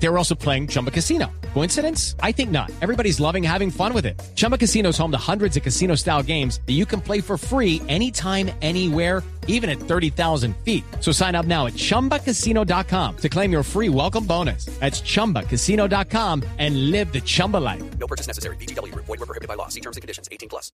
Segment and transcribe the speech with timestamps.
[0.00, 1.26] They were also playing Chumba Casino.
[1.54, 2.14] Coincidence?
[2.22, 2.70] I think not.
[2.80, 4.20] Everybody's loving having fun with it.
[4.36, 7.36] Chumba Casino is home to hundreds of casino style games that you can play for
[7.36, 10.84] free anytime, anywhere, even at 30,000 feet.
[11.00, 14.66] So sign up now at chumbacasino.com to claim your free welcome bonus.
[14.78, 17.82] That's chumbacasino.com and live the Chumba life.
[17.98, 18.56] No purchase necessary.
[18.56, 18.94] BGW.
[18.94, 19.68] Void were prohibited by law.
[19.68, 20.28] See terms and conditions.
[20.30, 20.70] 18 plus.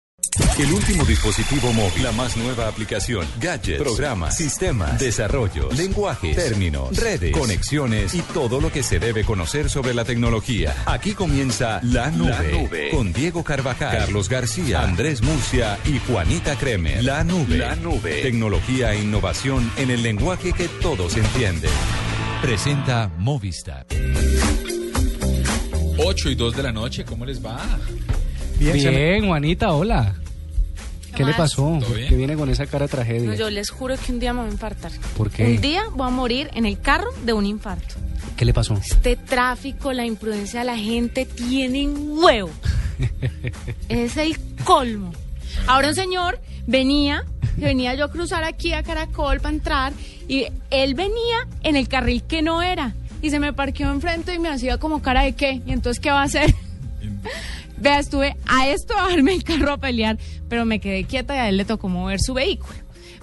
[0.59, 7.37] El último dispositivo móvil, la más nueva aplicación, gadgets, programas, sistemas, desarrollos, lenguajes, términos, redes,
[7.37, 10.75] conexiones y todo lo que se debe conocer sobre la tecnología.
[10.87, 12.91] Aquí comienza La Nube, La Nube.
[12.91, 17.05] con Diego Carvajal, Carlos García, Andrés Murcia y Juanita Kremer.
[17.05, 18.23] La Nube, La Nube.
[18.23, 21.71] tecnología e innovación en el lenguaje que todos entienden.
[22.43, 23.87] Presenta Movistar.
[25.99, 27.61] 8 y 2 de la noche, ¿cómo les va?
[28.59, 30.15] Bien, Juanita, hola.
[31.17, 31.63] ¿Qué le pasó?
[31.63, 32.09] ¿Todo ¿Por bien?
[32.09, 33.29] qué viene con esa cara de tragedia?
[33.29, 34.93] No, yo les juro que un día me voy a infartar.
[35.17, 35.45] ¿Por qué?
[35.47, 37.95] Un día voy a morir en el carro de un infarto.
[38.37, 38.75] ¿Qué le pasó?
[38.75, 42.51] Este tráfico, la imprudencia de la gente tienen huevo.
[43.89, 45.13] es el colmo.
[45.67, 47.25] Ahora un señor venía,
[47.59, 49.93] que venía yo a cruzar aquí a Caracol para entrar,
[50.27, 52.95] y él venía en el carril que no era.
[53.23, 55.63] Y se me parqueó enfrente y me hacía como cara de qué.
[55.65, 56.55] Y entonces, ¿qué va a hacer?
[57.79, 61.39] Vea, estuve a esto a bajarme el carro a pelear, pero me quedé quieta y
[61.39, 62.75] a él le tocó mover su vehículo.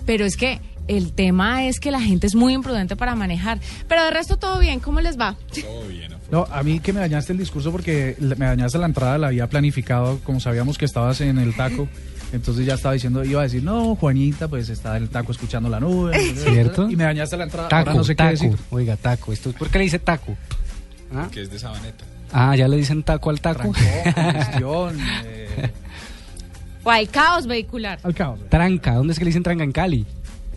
[0.05, 3.59] Pero es que el tema es que la gente es muy imprudente para manejar.
[3.87, 5.35] Pero de resto todo bien, ¿cómo les va?
[5.53, 6.27] Todo bien, afuera.
[6.31, 9.47] No, a mí que me dañaste el discurso porque me dañaste la entrada, la había
[9.47, 11.87] planificado, como sabíamos que estabas en el taco.
[12.33, 15.69] Entonces ya estaba diciendo, iba a decir, no, Juanita, pues está en el taco escuchando
[15.69, 16.17] la nube.
[16.35, 16.89] ¿Cierto?
[16.89, 17.67] Y me dañaste la entrada.
[17.67, 18.27] Taco, Ahora no sé taco.
[18.29, 18.57] qué decir.
[18.69, 19.33] Oiga, taco.
[19.33, 20.35] Esto, ¿Por qué le dice taco?
[21.13, 21.27] ¿Ah?
[21.31, 22.05] Que es de Sabaneta.
[22.33, 23.71] Ah, ya le dicen taco al taco.
[23.73, 25.69] Trancón, eh,
[26.83, 27.99] O al caos vehicular.
[28.03, 28.39] al caos.
[28.49, 28.93] tranca.
[28.93, 29.63] ¿Dónde es que le dicen tranca?
[29.63, 30.05] En Cali.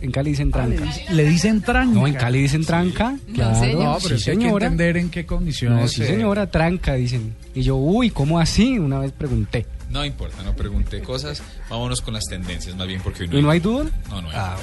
[0.01, 0.93] En Cali dicen Ah, le, tranca.
[0.95, 1.93] dic- le dicen tranca.
[1.99, 3.15] No, en Cali dicen tranca.
[3.33, 3.59] Claro.
[3.59, 3.83] señor.
[3.83, 4.65] No, pero sí, que hay que señora.
[4.67, 5.81] entender en qué condiciones.
[5.81, 7.35] No, sí, eh, señora, tranca, dicen.
[7.53, 8.77] Y yo, uy, ¿cómo así?
[8.79, 9.65] Una vez pregunté.
[9.89, 11.41] No importa, no pregunté cosas.
[11.69, 13.85] Vámonos con las tendencias, más bien, porque hoy no ¿Y no hay duda?
[14.09, 14.35] No, no hay.
[14.37, 14.57] Ah,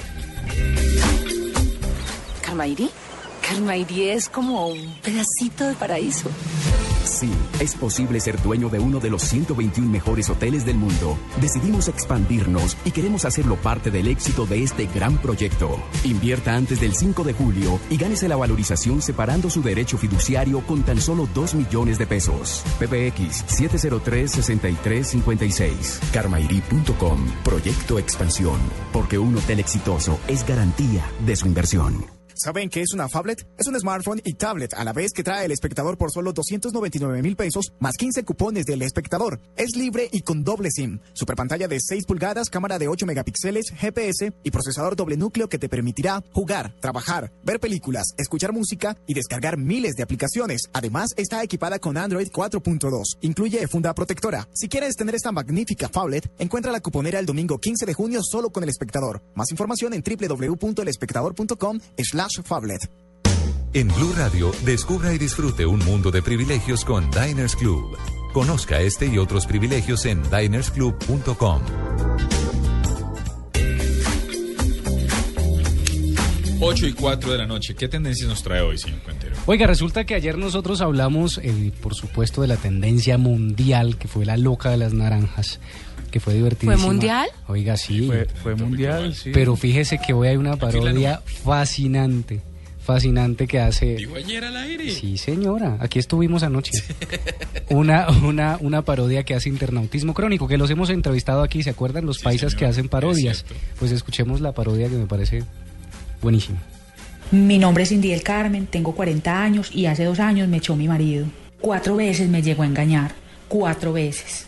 [2.43, 2.91] Carmairi.
[3.43, 6.31] Carmairi es como un pedacito de paraíso.
[7.05, 7.29] Sí,
[7.61, 11.19] es posible ser dueño de uno de los 121 mejores hoteles del mundo.
[11.41, 15.83] Decidimos expandirnos y queremos hacerlo parte del éxito de este gran proyecto.
[16.05, 20.85] Invierta antes del 5 de julio y gánese la valorización separando su derecho fiduciario con
[20.85, 22.63] tan solo 2 millones de pesos.
[22.79, 26.13] PBX 703-6356.
[26.13, 27.19] Carmairi.com.
[27.43, 28.61] Proyecto Expansión.
[28.93, 32.22] Porque un hotel exitoso es garantía de su inversión.
[32.35, 33.47] ¿Saben qué es una phablet?
[33.59, 37.23] Es un smartphone y tablet a la vez que trae el espectador por solo 299
[37.23, 39.41] mil pesos más 15 cupones del espectador.
[39.57, 41.01] Es libre y con doble SIM.
[41.13, 45.59] Super pantalla de 6 pulgadas, cámara de 8 megapíxeles, GPS y procesador doble núcleo que
[45.59, 50.63] te permitirá jugar, trabajar, ver películas, escuchar música y descargar miles de aplicaciones.
[50.73, 53.19] Además, está equipada con Android 4.2.
[53.21, 54.49] Incluye funda protectora.
[54.55, 58.51] Si quieres tener esta magnífica phablet, encuentra la cuponera el domingo 15 de junio solo
[58.51, 59.23] con el espectador.
[59.35, 61.81] Más información en www.elespectador.com
[62.45, 62.91] phablet.
[63.75, 67.97] En Blue Radio, descubra y disfrute un mundo de privilegios con Diners Club.
[68.35, 71.63] Conozca este y otros privilegios en dinersclub.com.
[76.65, 77.75] 8 y 4 de la noche.
[77.75, 79.22] ¿Qué tendencias nos trae hoy, señor Cuentero?
[79.47, 84.25] Oiga, resulta que ayer nosotros hablamos, eh, por supuesto, de la tendencia mundial, que fue
[84.25, 85.59] la loca de las naranjas,
[86.13, 86.77] que fue divertidísima.
[86.79, 87.29] ¿Fue mundial?
[87.49, 88.07] Oiga, sí.
[88.07, 89.31] Fue, fue mundial, sí.
[89.35, 92.41] Pero fíjese que hoy hay una parodia fascinante,
[92.85, 93.97] fascinante que hace...
[93.97, 94.91] Digo ayer al aire.
[94.91, 96.73] Sí, señora, aquí estuvimos anoche.
[97.69, 102.05] Una, una, una parodia que hace internautismo crónico, que los hemos entrevistado aquí, ¿se acuerdan?
[102.05, 103.47] Los Sí, paisas señor, que hacen parodias.
[103.79, 105.43] Pues escuchemos la parodia que me parece
[106.21, 106.59] buenísima.
[107.33, 110.87] Mi nombre es Cindy Carmen, tengo 40 años y hace dos años me echó mi
[110.87, 111.25] marido.
[111.63, 113.15] Cuatro veces me llegó a engañar.
[113.49, 114.45] Cuatro veces.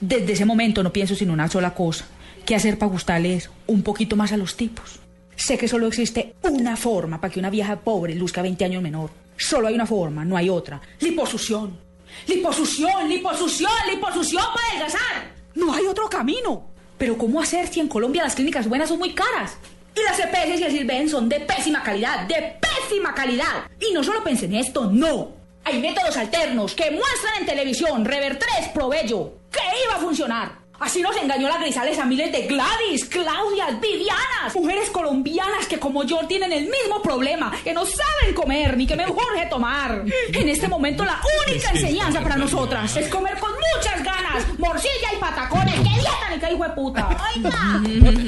[0.00, 2.06] Desde ese momento no pienso sino una sola cosa.
[2.44, 4.98] ¿Qué hacer para gustarles un poquito más a los tipos?
[5.36, 9.10] Sé que solo existe una forma para que una vieja pobre luzca 20 años menor.
[9.36, 10.80] Solo hay una forma, no hay otra.
[10.98, 11.78] Liposucción.
[12.26, 15.34] Liposucción, liposucción, liposucción para adelgazar.
[15.54, 16.66] No hay otro camino.
[16.98, 19.56] Pero ¿cómo hacer si en Colombia las clínicas buenas son muy caras?
[19.96, 23.68] Y las EPS y el Silven son de pésima calidad, de pésima calidad.
[23.80, 25.32] Y no solo pensé en esto, no.
[25.64, 30.64] Hay métodos alternos que muestran en televisión Rever 3 Provello que iba a funcionar.
[30.80, 36.02] Así nos engañó la Grisales a miles de Gladys, Claudias, Vivianas, mujeres colombianas que como
[36.02, 40.04] yo tienen el mismo problema, que no saben comer ni que me urge tomar.
[40.32, 45.20] En este momento la única enseñanza para nosotras es comer con muchas ganas, morcilla y
[45.20, 47.08] patacones, que dieta ni marica, hijo de puta.
[47.34, 47.80] Oiga,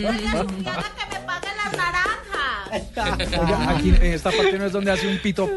[0.08, 1.25] oiga, Susana, que me.
[2.72, 5.48] Oiga, aquí en esta parte no es donde hace un pito.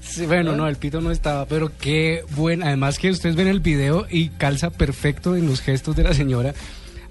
[0.00, 2.66] Sí, bueno, no, el pito no estaba, pero qué bueno.
[2.66, 6.52] Además que ustedes ven el video y calza perfecto en los gestos de la señora.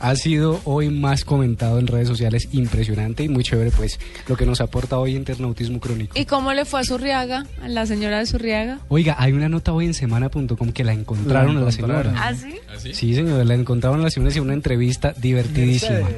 [0.04, 4.48] Ha sido hoy más comentado en redes sociales, impresionante y muy chévere, pues, lo que
[4.48, 6.18] nos aporta hoy Internautismo Crónico.
[6.18, 8.80] ¿Y cómo le fue a Zurriaga, a la señora de Zurriaga?
[8.90, 12.04] Oiga, hay una nota hoy en semana.com que la encontraron La a la encontraron.
[12.16, 12.28] señora.
[12.30, 12.56] ¿Ah, sí?
[12.76, 12.94] ¿Así?
[12.96, 16.10] Sí, señora, la encontraron a la señora en una entrevista divertidísima.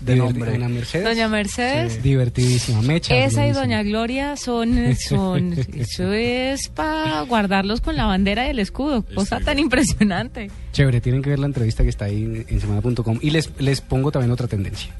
[0.00, 0.52] De nombre.
[0.52, 1.04] Doña Mercedes.
[1.04, 2.02] Doña Mercedes.
[2.02, 2.82] Divertidísima.
[2.82, 3.16] Mecha.
[3.16, 3.52] Esa y.
[3.52, 9.40] Doña Gloria son, son eso es para guardarlos con la bandera y el escudo, cosa
[9.40, 10.50] tan impresionante.
[10.72, 13.18] Chévere, tienen que ver la entrevista que está ahí en, en semana.com.
[13.20, 14.90] Y les, les pongo también otra tendencia.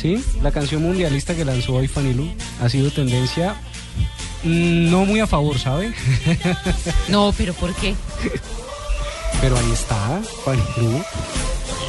[0.00, 2.26] Sí, la canción mundialista que lanzó hoy Fanilu
[2.62, 3.54] ha sido tendencia
[4.44, 5.92] mm, no muy a favor, ¿sabe?
[7.08, 7.94] No, pero ¿por qué?
[9.42, 11.02] Pero ahí está, Fanilu.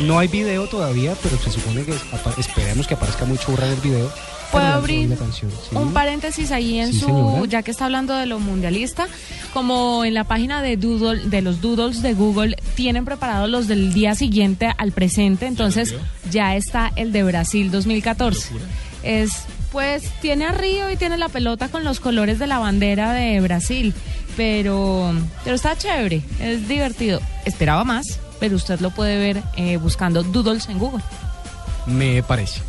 [0.01, 1.93] No hay video todavía, pero se supone que
[2.37, 4.11] esperemos que aparezca muy churra en el video.
[4.51, 5.75] ¿Puedo abrir la canción, sí.
[5.75, 7.45] un paréntesis ahí en Sí, su, señora.
[7.47, 9.07] ya que está hablando de lo mundialista,
[9.53, 13.93] como en la página de Doodle, de los doodles de Google, tienen preparados los del
[13.93, 15.95] día siguiente al presente, entonces
[16.29, 18.49] ya está el de Brasil 2014.
[19.03, 19.31] Es,
[19.71, 23.39] pues, tiene a Río y tiene la pelota con los colores de la bandera de
[23.39, 23.93] Brasil,
[24.35, 25.13] pero,
[25.43, 27.21] pero está chévere, es divertido.
[27.45, 31.03] Esperaba más, pero usted lo puede ver eh, buscando doodles en Google.
[31.87, 32.61] Me parece.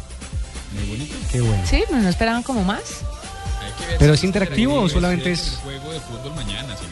[0.75, 1.15] Muy bonito.
[1.31, 1.63] Qué bueno.
[1.67, 2.83] Sí, pero no esperaban como más.
[3.99, 6.85] ¿Pero si es interactivo o solamente es- juego de fútbol mañana, si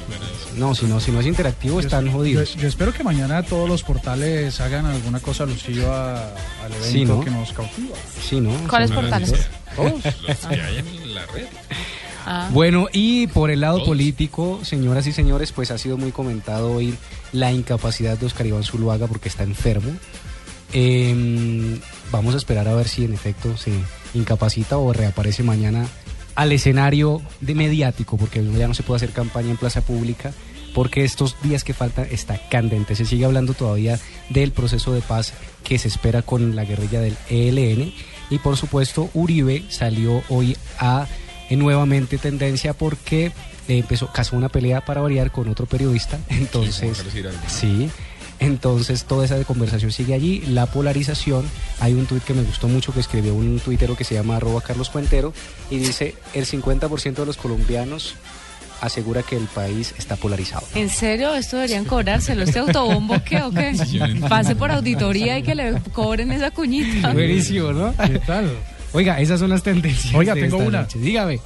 [0.58, 2.54] no si no, si no es interactivo, están Yo, jodidos.
[2.56, 7.04] yo espero que mañana todos los portales hagan alguna cosa alusiva a- al evento Sí,
[7.04, 7.20] ¿no?
[7.20, 7.96] que nos cautiva.
[8.28, 8.50] Sí, ¿no?
[8.68, 9.32] ¿Cuáles Sí, portales?
[9.76, 9.92] Todos.
[10.04, 11.46] Los que hay en la red.
[12.26, 12.50] Ah.
[12.52, 13.88] Bueno, y por el lado Todos.
[13.88, 16.94] político, señoras y señores, pues ha sido muy comentado hoy
[17.32, 19.90] la incapacidad de Oscar Iván Zuluaga porque está enfermo.
[20.74, 21.78] Eh,
[22.10, 23.72] vamos a esperar a ver si en efecto se
[24.14, 25.86] incapacita o reaparece mañana
[26.34, 30.32] al escenario de mediático, porque ya no se puede hacer campaña en plaza pública,
[30.74, 32.94] porque estos días que faltan está candente.
[32.94, 33.98] Se sigue hablando todavía
[34.28, 35.32] del proceso de paz
[35.64, 37.92] que se espera con la guerrilla del ELN.
[38.30, 41.06] Y por supuesto, Uribe salió hoy a
[41.48, 43.32] eh, nuevamente tendencia porque eh,
[43.78, 46.18] empezó, casó una pelea para variar con otro periodista.
[46.28, 47.04] Entonces,
[47.48, 47.90] sí.
[48.40, 51.44] Entonces toda esa conversación sigue allí, la polarización,
[51.78, 54.62] hay un tuit que me gustó mucho que escribió un tuitero que se llama arroba
[54.62, 55.32] Carlos Cuentero
[55.70, 58.16] y dice el 50% de los colombianos
[58.80, 60.66] asegura que el país está polarizado.
[60.74, 61.34] ¿En serio?
[61.34, 62.44] ¿Esto deberían cobrárselo?
[62.44, 63.74] ¿Este autobombo qué o qué?
[64.28, 67.12] Pase por auditoría y que le cobren esa cuñita.
[67.12, 67.94] Buenísimo, ¿no?
[67.96, 68.50] ¿Qué tal?
[68.92, 70.14] Oiga, esas son las tendencias.
[70.14, 70.82] Oiga, tengo una.
[70.82, 70.98] noche.
[70.98, 71.40] Dígame.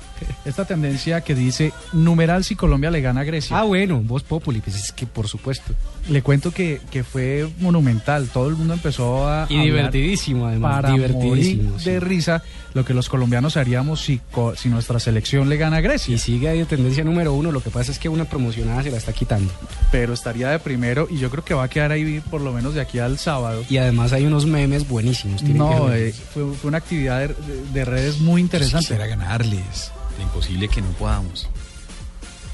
[0.45, 3.59] Esta tendencia que dice numeral si Colombia le gana a Grecia.
[3.59, 5.75] Ah, bueno, Voz Populi, pues es que por supuesto.
[6.09, 8.29] Le cuento que, que fue monumental.
[8.29, 9.47] Todo el mundo empezó a.
[9.49, 10.77] Y divertidísimo, además.
[10.77, 11.71] Para divertidísimo.
[11.71, 11.91] morir sí.
[11.91, 12.43] de risa
[12.75, 16.15] lo que los colombianos haríamos si, co- si nuestra selección le gana a Grecia.
[16.15, 18.91] Y sigue ahí de tendencia número uno, lo que pasa es que una promocionada se
[18.91, 19.53] la está quitando.
[19.93, 22.75] Pero estaría de primero y yo creo que va a quedar ahí por lo menos
[22.75, 23.65] de aquí al sábado.
[23.71, 25.43] Y además hay unos memes buenísimos.
[25.45, 28.79] No, eh, fue, fue una actividad de, de- de redes muy interesante.
[28.89, 29.93] Quisiera ganarles.
[30.21, 31.49] Imposible que no podamos.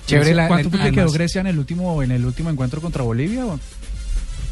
[0.07, 3.45] Chévere la- ¿Cuánto quedó Grecia en el último en el último encuentro contra Bolivia?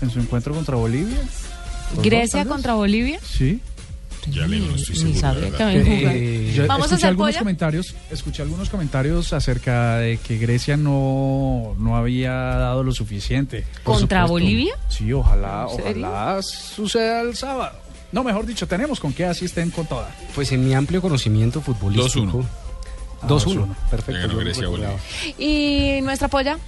[0.00, 1.16] ¿En su encuentro contra Bolivia?
[1.16, 3.18] ¿Los dos, ¿Grecia contra Bolivia?
[3.24, 3.60] Sí.
[4.30, 5.20] Ya digo, no estoy Ni seguro.
[5.20, 6.16] sabía la que habían jugado.
[6.16, 7.38] Eh, Yo ¿Vamos a escuché hacer algunos polla?
[7.40, 13.64] comentarios, escuché algunos comentarios acerca de que Grecia no, no había dado lo suficiente.
[13.84, 14.24] ¿Contra.
[14.26, 14.74] Bolivia?
[14.88, 17.78] Sí, ojalá, ojalá suceda el sábado.
[18.12, 20.08] No, mejor dicho, tenemos con qué asisten con toda.
[20.34, 22.42] Pues en mi amplio conocimiento futbolístico.
[23.22, 23.28] 2-1.
[23.28, 23.66] 2-1.
[23.66, 23.74] 2-1.
[23.90, 24.28] Perfecto.
[24.28, 24.68] Yo Grecia.
[25.38, 26.58] ¿Y nuestra polla?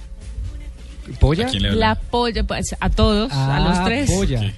[1.19, 1.47] ¿Polla?
[1.47, 1.79] ¿A quién le habla?
[1.87, 4.09] La polla, pues a todos, a los Ah, tres.
[4.11, 4.39] Polla.
[4.39, 4.51] Sí.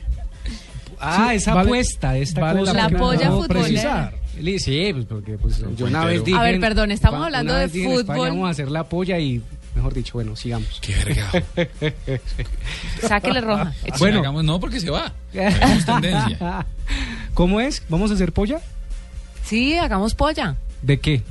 [1.05, 2.73] Ah, Sí, esa vale- apuesta, esta vale cosa.
[2.73, 4.13] La polla no futbolera.
[4.57, 6.37] Sí, pues porque pues, yo una vez dije...
[6.37, 8.29] A ver, perdón, estamos una hablando vez de dije en España, fútbol.
[8.29, 9.41] vamos a hacer la polla y,
[9.75, 10.79] mejor dicho, bueno, sigamos.
[10.81, 11.29] Qué verga.
[13.07, 13.73] Sáquele roja.
[13.99, 14.19] Bueno.
[14.19, 15.13] Hagamos, no, porque se va.
[15.31, 16.65] Tendencia.
[17.33, 17.83] ¿Cómo es?
[17.89, 18.59] ¿Vamos a hacer polla?
[19.45, 20.55] Sí, hagamos polla.
[20.81, 21.21] ¿De qué?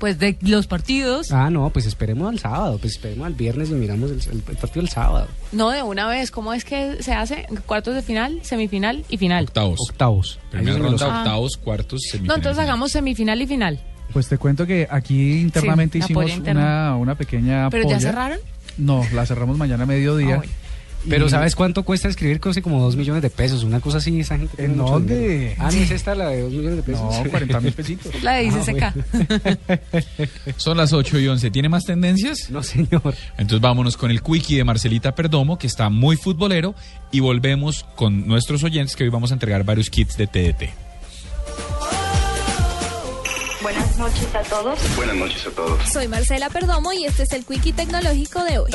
[0.00, 1.30] Pues de los partidos.
[1.30, 4.56] Ah, no, pues esperemos al sábado, pues esperemos al viernes y miramos el, el- el
[4.56, 5.28] partido del sábado.
[5.52, 6.30] No, de una vez.
[6.32, 7.46] ¿Cómo es que se hace?
[7.66, 9.44] Cuartos de final, semifinal y final.
[9.44, 9.78] Octavos.
[9.90, 10.38] Octavos.
[10.50, 11.06] Primera ronda.
[11.08, 11.18] Ah.
[11.18, 12.36] octavos, cuartos, No, semifinal.
[12.38, 12.68] entonces final.
[12.70, 13.80] hagamos semifinal y final.
[14.12, 16.94] Pues te cuento que aquí internamente hicimos interna.
[16.94, 18.00] una, una pequeña ¿Pero ya polla.
[18.00, 18.38] cerraron?
[18.78, 20.34] No, la cerramos mañana a mediodía.
[20.34, 20.52] Ah, bueno.
[21.08, 22.40] Pero Y- ¿sabes cuánto cuesta escribir?
[22.40, 24.54] Casi como 2 millones de pesos, una cosa así, esa gente.
[24.56, 25.54] tiene ¿En mucho dónde?
[25.58, 27.02] Ah, ¿no es esta la de 2 millones de pesos?
[27.24, 28.22] No, 40 mil pesitos.
[28.22, 28.52] La de Ah,
[29.72, 30.54] ICCK.
[30.56, 31.50] Son las 8 y 11.
[31.50, 32.50] ¿Tiene más tendencias?
[32.50, 33.14] No, señor.
[33.38, 36.74] Entonces vámonos con el quickie de Marcelita Perdomo, que está muy futbolero,
[37.12, 40.70] y volvemos con nuestros oyentes, que hoy vamos a entregar varios kits de TDT.
[43.62, 44.96] Buenas noches a todos.
[44.96, 45.92] Buenas noches a todos.
[45.92, 48.70] Soy Marcela Perdomo y este es el Quickie Tecnológico de hoy.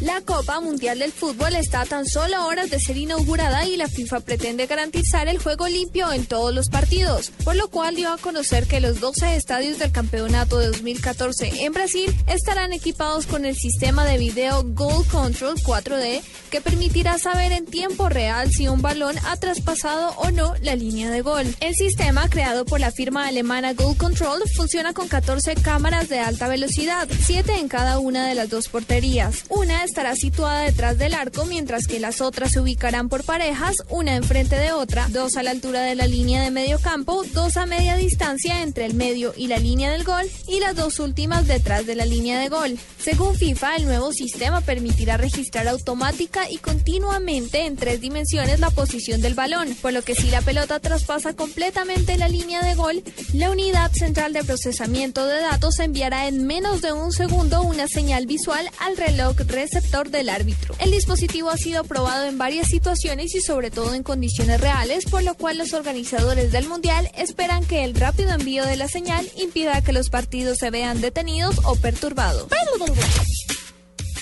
[0.00, 3.76] La Copa Mundial del Fútbol está a tan solo a horas de ser inaugurada y
[3.76, 8.12] la FIFA pretende garantizar el juego limpio en todos los partidos, por lo cual dio
[8.12, 13.44] a conocer que los 12 estadios del campeonato de 2014 en Brasil estarán equipados con
[13.44, 18.82] el sistema de video Goal Control 4D que permitirá saber en tiempo real si un
[18.82, 21.46] balón ha traspasado o no la línea de gol.
[21.60, 26.48] El sistema creado por la firma alemana Goal Control funciona con 14 cámaras de alta
[26.48, 29.44] velocidad, 7 en cada una de las dos porterías.
[29.50, 34.16] Una estará situada detrás del arco, mientras que las otras se ubicarán por parejas, una
[34.16, 37.66] enfrente de otra, dos a la altura de la línea de medio campo, dos a
[37.66, 41.84] media distancia entre el medio y la línea del gol, y las dos últimas detrás
[41.84, 42.78] de la línea de gol.
[42.98, 49.20] Según FIFA, el nuevo sistema permitirá registrar automática y continuamente en tres dimensiones la posición
[49.20, 53.02] del balón, por lo que si la pelota traspasa completamente la línea de gol,
[53.34, 58.26] la unidad central de procesamiento de datos enviará en menos de un segundo una señal
[58.26, 60.74] visual al reloj receptor del árbitro.
[60.78, 65.24] El dispositivo ha sido probado en varias situaciones y sobre todo en condiciones reales, por
[65.24, 69.82] lo cual los organizadores del Mundial esperan que el rápido envío de la señal impida
[69.82, 72.48] que los partidos se vean detenidos o perturbados.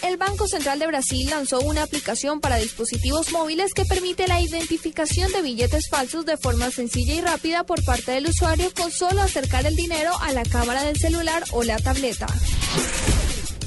[0.06, 5.32] El Banco Central de Brasil lanzó una aplicación para dispositivos móviles que permite la identificación
[5.32, 9.66] de billetes falsos de forma sencilla y rápida por parte del usuario con solo acercar
[9.66, 12.26] el dinero a la cámara del celular o la tableta.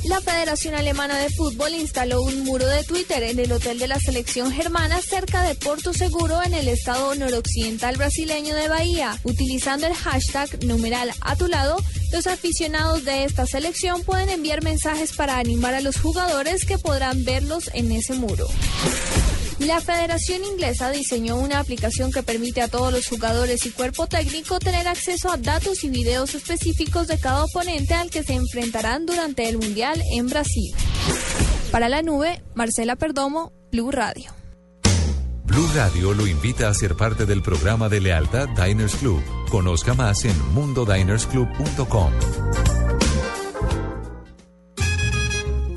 [0.06, 4.00] La Federación Alemana de Fútbol instaló un muro de Twitter en el hotel de la
[4.00, 9.20] selección germana cerca de Porto Seguro en el estado noroccidental brasileño de Bahía.
[9.24, 11.78] Utilizando el hashtag numeral a tu lado,
[12.14, 17.26] los aficionados de esta selección pueden enviar mensajes para animar a los jugadores que podrán
[17.26, 18.48] verlos en ese muro.
[19.60, 24.58] La Federación Inglesa diseñó una aplicación que permite a todos los jugadores y cuerpo técnico
[24.58, 29.50] tener acceso a datos y videos específicos de cada oponente al que se enfrentarán durante
[29.50, 30.74] el Mundial en Brasil.
[31.72, 34.32] Para la nube, Marcela Perdomo, Blue Radio.
[35.44, 39.22] Blue Radio lo invita a ser parte del programa de lealtad Diners Club.
[39.50, 42.89] Conozca más en mundodinersclub.com.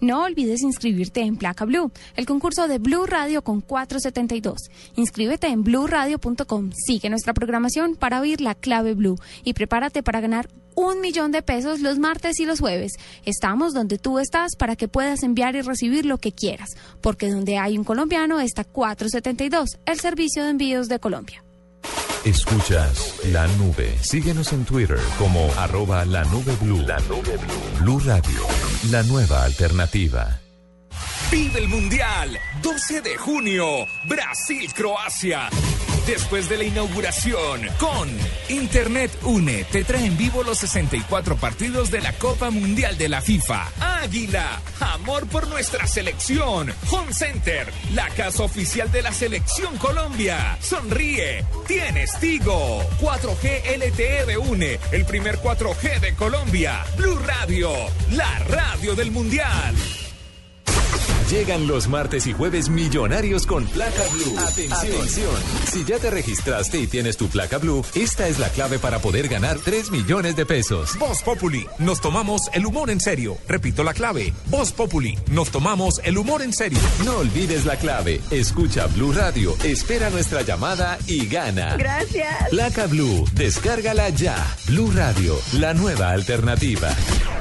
[0.00, 4.70] No olvides inscribirte en Placa Blue, el concurso de Blue Radio con 472.
[4.96, 6.70] Inscríbete en bluradio.com.
[6.74, 11.42] Sigue nuestra programación para oír la clave Blue y prepárate para ganar un millón de
[11.42, 12.92] pesos los martes y los jueves.
[13.26, 16.70] Estamos donde tú estás para que puedas enviar y recibir lo que quieras,
[17.02, 21.42] porque donde hay un colombiano está 472, el servicio de envíos de Colombia.
[22.24, 23.96] Escuchas la nube.
[24.02, 26.82] Síguenos en Twitter como arroba la nube blue.
[26.86, 27.80] La nube blue.
[27.80, 28.46] Blue Radio,
[28.90, 30.38] la nueva alternativa.
[31.30, 35.48] Vive el Mundial, 12 de junio, Brasil-Croacia.
[36.10, 38.08] Después de la inauguración, con
[38.48, 43.20] Internet Une, te trae en vivo los 64 partidos de la Copa Mundial de la
[43.20, 43.70] FIFA.
[43.78, 46.74] Águila, amor por nuestra selección.
[46.90, 50.58] Home Center, la casa oficial de la selección Colombia.
[50.60, 52.82] Sonríe, tienes Tigo.
[53.00, 56.84] 4G LTE de Une, el primer 4G de Colombia.
[56.96, 57.70] Blue Radio,
[58.10, 59.76] la radio del Mundial.
[61.30, 64.36] Llegan los martes y jueves millonarios con placa blue.
[64.36, 65.30] Atención.
[65.64, 69.28] Si ya te registraste y tienes tu placa blue, esta es la clave para poder
[69.28, 70.98] ganar 3 millones de pesos.
[70.98, 73.38] Voz Populi, nos tomamos el humor en serio.
[73.46, 74.32] Repito la clave.
[74.46, 76.80] Voz Populi, nos tomamos el humor en serio.
[77.04, 78.20] No olvides la clave.
[78.32, 81.76] Escucha Blue Radio, espera nuestra llamada y gana.
[81.76, 82.48] Gracias.
[82.50, 84.36] Placa Blue, descárgala ya.
[84.66, 86.88] Blue Radio, la nueva alternativa.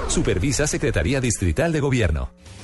[0.10, 2.29] Supervisa Secretaría Distrital de Gobierno.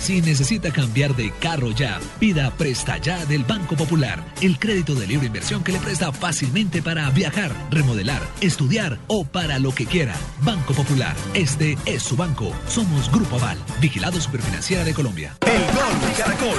[0.00, 5.06] Si necesita cambiar de carro ya, pida Presta Ya del Banco Popular, el crédito de
[5.06, 10.14] libre inversión que le presta fácilmente para viajar, remodelar, estudiar o para lo que quiera.
[10.42, 12.52] Banco Popular, este es su banco.
[12.68, 15.36] Somos Grupo Aval, vigilado superfinanciera de Colombia.
[15.46, 16.58] El Gol Caracol,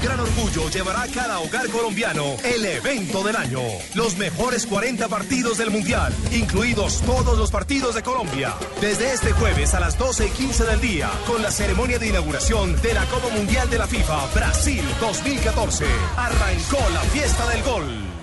[0.00, 3.60] gran orgullo, llevará a cada hogar colombiano el evento del año.
[3.94, 8.54] Los mejores 40 partidos del Mundial, incluidos todos los partidos de Colombia.
[8.80, 12.80] Desde este jueves a las 12 y 15 del día, con la ceremonia de inauguración
[12.80, 15.84] de la Copa Mundial de la FIFA Brasil 2014.
[16.16, 18.17] Arrancó la fiesta del gol.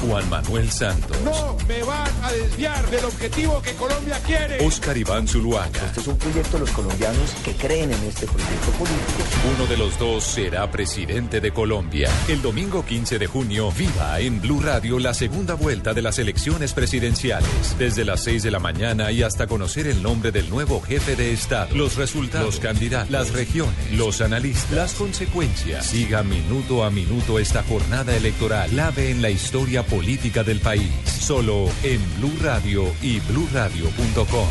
[0.00, 1.16] Juan Manuel Santos.
[1.22, 4.64] No me van a desviar del objetivo que Colombia quiere.
[4.66, 5.86] Oscar Iván Zuluaga.
[5.86, 9.22] Este es un proyecto de los colombianos que creen en este proyecto político.
[9.56, 12.10] Uno de los dos será presidente de Colombia.
[12.28, 16.72] El domingo 15 de junio, viva en Blue Radio la segunda vuelta de las elecciones
[16.72, 17.76] presidenciales.
[17.78, 21.32] Desde las 6 de la mañana y hasta conocer el nombre del nuevo jefe de
[21.32, 25.86] Estado, los resultados, los candidatos, las regiones, los analistas, las consecuencias.
[25.86, 28.70] Siga minuto a minuto esta jornada electoral.
[28.70, 30.90] Clave en la historia política del país.
[31.04, 34.48] Solo en Blue Radio y bluradio.com.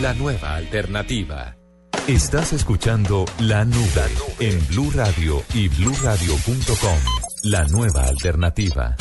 [0.00, 1.56] La nueva alternativa.
[2.06, 4.06] Estás escuchando La Nube
[4.38, 6.98] en Blue Radio y bluradio.com.
[7.42, 8.94] La nueva alternativa.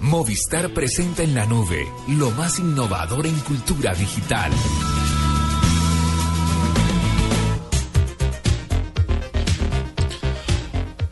[0.00, 4.52] Movistar presenta en la nube lo más innovador en cultura digital.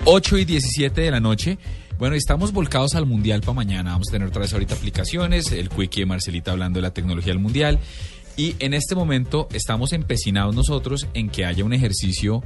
[0.06, 1.58] 8 y 17 de la noche.
[1.96, 3.92] Bueno, estamos volcados al Mundial para mañana.
[3.92, 7.32] Vamos a tener otra vez ahorita aplicaciones, el Quickie de Marcelita hablando de la tecnología
[7.32, 7.78] del Mundial.
[8.36, 12.42] Y en este momento estamos empecinados nosotros en que haya un ejercicio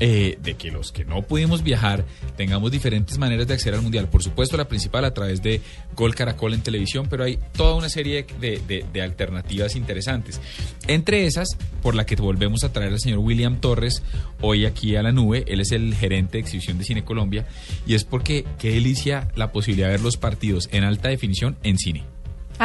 [0.00, 2.04] eh, de que los que no pudimos viajar
[2.36, 4.08] tengamos diferentes maneras de acceder al mundial.
[4.08, 5.60] Por supuesto, la principal a través de
[5.94, 10.40] Gol Caracol en televisión, pero hay toda una serie de, de- de alternativas interesantes.
[10.88, 11.46] Entre esas,
[11.82, 14.02] por la que volvemos a traer al señor William Torres
[14.40, 15.44] hoy aquí a la nube.
[15.46, 17.46] Él es el gerente de exhibición de Cine Colombia
[17.86, 21.78] y es porque qué delicia la posibilidad de ver los partidos en alta definición en
[21.78, 22.04] cine.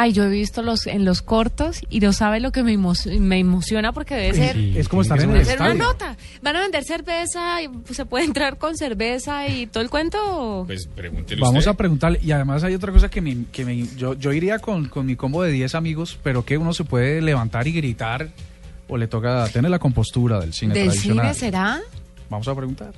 [0.00, 3.18] Ay, yo he visto los en los cortos y no sabe lo que me, emo-
[3.18, 4.56] me emociona porque debe ser...
[4.56, 6.16] Es como estar en el una nota.
[6.40, 10.62] ¿Van a vender cerveza y se puede entrar con cerveza y todo el cuento?
[10.66, 11.70] Pues pregúntele Vamos usted.
[11.72, 14.88] a preguntarle, y además hay otra cosa que, me, que me- yo, yo iría con,
[14.88, 18.28] con mi combo de 10 amigos, pero que uno se puede levantar y gritar,
[18.86, 21.34] o le toca tener la compostura del cine ¿Del tradicional.
[21.34, 21.80] cine será?
[22.30, 22.92] Vamos a preguntar.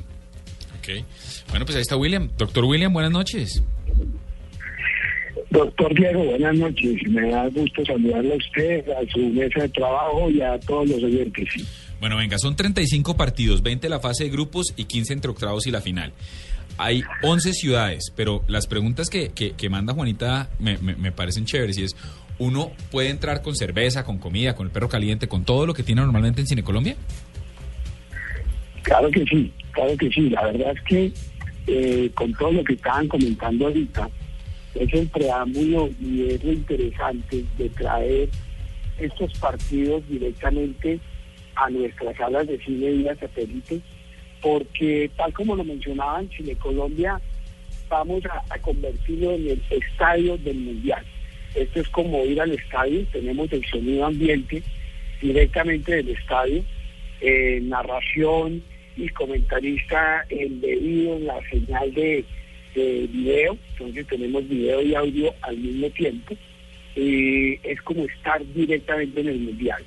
[0.79, 1.05] Ok.
[1.51, 2.29] Bueno, pues ahí está William.
[2.38, 3.62] Doctor William, buenas noches.
[5.51, 6.97] Doctor Diego, buenas noches.
[7.09, 11.03] Me da gusto saludarle a usted, a su mesa de trabajo y a todos los
[11.03, 11.49] oyentes.
[11.99, 15.71] Bueno, venga, son 35 partidos, 20 la fase de grupos y 15 entre octavos y
[15.73, 16.13] la final.
[16.79, 21.45] Hay 11 ciudades, pero las preguntas que, que- que manda Juanita me, me- me parecen
[21.45, 21.97] chéveres y es,
[22.39, 25.83] ¿uno puede entrar con cerveza, con comida, con el perro caliente, con todo lo que
[25.83, 26.95] tiene normalmente en Cine Colombia?
[28.83, 30.31] Claro que sí, claro que sí.
[30.31, 31.13] La verdad es que
[31.67, 34.09] eh, con todo lo que estaban comentando ahorita,
[34.74, 38.28] es el preámbulo y es lo interesante de traer
[38.98, 41.00] estos partidos directamente
[41.56, 43.80] a nuestras salas de cine vía satélite,
[44.40, 47.20] porque tal como lo mencionaban, Cine Colombia
[47.88, 51.04] vamos a, a convertirlo en el estadio del mundial.
[51.54, 54.62] Esto es como ir al estadio, tenemos el sonido ambiente
[55.20, 56.64] directamente del estadio,
[57.20, 58.62] eh, narración
[58.96, 62.24] y comentarista embebido en la señal de,
[62.74, 66.37] de video, entonces tenemos video y audio al mismo tiempo,
[66.96, 69.83] y es como estar directamente en el mundial.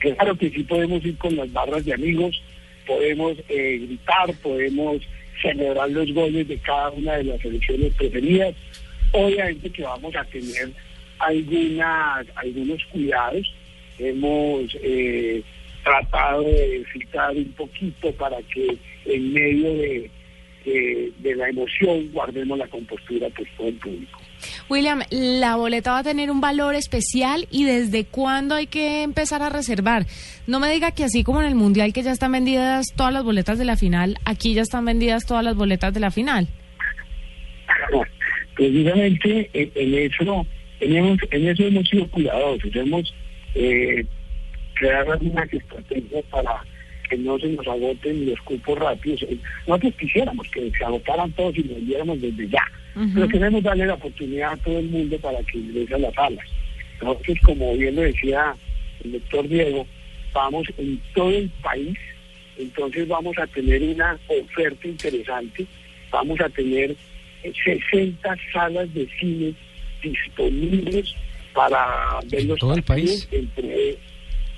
[0.00, 2.40] Claro que sí podemos ir con las barras de amigos,
[2.86, 5.02] podemos eh, gritar, podemos
[5.42, 8.54] celebrar los goles de cada una de las selecciones preferidas.
[9.12, 10.70] Obviamente que vamos a tener
[11.18, 13.52] algunas, algunos cuidados.
[13.98, 15.42] Hemos eh,
[15.82, 20.10] tratado de filtrar un poquito para que en medio de,
[20.64, 24.20] de- de la emoción guardemos la compostura pues todo el público.
[24.68, 29.42] William, la boleta va a tener un valor especial y desde cuándo hay que empezar
[29.42, 30.06] a reservar.
[30.46, 33.24] No me diga que así como en el Mundial que ya están vendidas todas las
[33.24, 36.48] boletas de la final, aquí ya están vendidas todas las boletas de la final.
[38.54, 40.46] precisamente en, en eso
[40.78, 43.14] tenemos, en eso hemos sido cuidadosos, hemos
[43.54, 44.04] eh,
[44.74, 46.62] creado algunas estrategias para
[47.08, 49.22] que no se nos agoten los cupos rápidos.
[49.22, 52.62] Eh, Nosotros quisiéramos que se agotaran todos y nos vendiéramos desde ya,
[53.14, 56.46] pero queremos darle la oportunidad a todo el mundo para que ingrese a las salas.
[57.00, 58.54] Nosotros, como bien lo decía
[59.04, 59.86] el doctor Diego,
[60.32, 61.96] vamos en todo el país,
[62.58, 65.66] entonces vamos a tener una oferta interesante,
[66.10, 66.94] vamos a tener
[67.42, 67.52] eh,
[67.90, 69.54] 60 salas de cine
[70.02, 71.14] disponibles
[71.54, 73.98] para ver los todo el partidos, entre,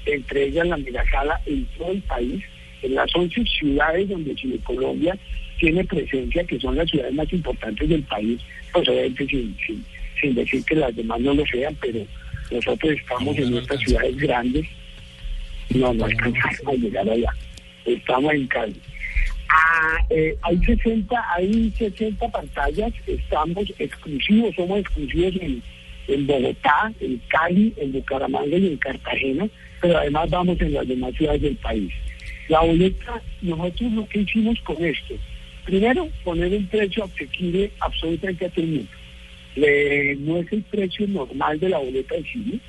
[0.07, 2.43] entre ellas la megasala en todo el país
[2.83, 5.17] en las 11 ciudades donde Chile Colombia
[5.59, 8.41] tiene presencia, que son las ciudades más importantes del país,
[8.73, 9.85] pues obviamente sin, sin,
[10.21, 12.01] sin decir que las demás no lo sean, pero
[12.51, 14.67] nosotros estamos en estas ciudades grandes,
[15.75, 17.31] no, no alcanzamos a llegar allá,
[17.85, 18.77] estamos en Cali.
[19.53, 25.63] Ah, eh, hay 60, hay 60 pantallas, estamos exclusivos, somos exclusivos en,
[26.09, 29.49] en Bogotá, en Cali, en Bucaramanga y en Cartagena,
[29.81, 31.93] pero además vamos en las demás ciudades del país.
[32.49, 35.15] La boleta, nosotros lo que hicimos con esto,
[35.65, 38.91] primero poner un precio asequible absolutamente a todo el mundo.
[39.57, 42.61] Le- no es el precio normal de la boleta de cine,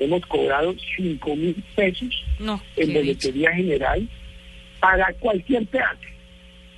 [0.00, 4.06] hemos cobrado 5 mil pesos No, en boletería general
[4.80, 6.10] para cualquier teatro.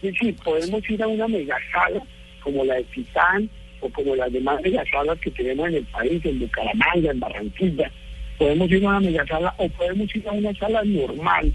[0.03, 2.03] Es decir, podemos ir a una megasala
[2.43, 3.49] como la de Titán
[3.85, 7.91] o como las demás megasalas que tenemos en el país, en Bucaramanga, en Barranquilla.
[8.39, 11.53] Podemos ir a una megasala o podemos ir a una sala normal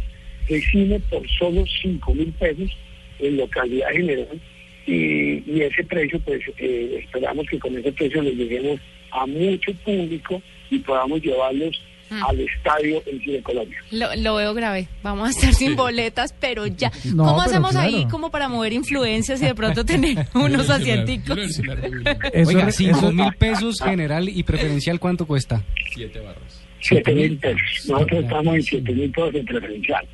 [0.48, 2.78] de cine por solo 5 mil pesos
[3.20, 4.40] en localidad general.
[4.86, 8.80] Y, ese precio, pues eh, esperamos que con ese precio les lleguemos
[9.12, 12.24] a mucho público y podamos llevarlos Mm.
[12.24, 13.78] al estadio en Cine Colombia.
[13.92, 14.88] Lo, lo veo grave.
[15.04, 16.92] Vamos a estar sin boletas, pero ya.
[17.06, 21.38] No, ¿Cómo pero hacemos ahí como para mover influencias y de pronto tener unos asienticos?
[21.38, 25.64] Oiga, re- 5 eso- mil pesos general y preferencial, ¿cuánto cuesta?
[25.94, 26.62] Siete barras.
[26.82, 27.62] 7 mil pesos.
[27.90, 30.08] Nosotros estamos en 7 mil pesos en preferencial.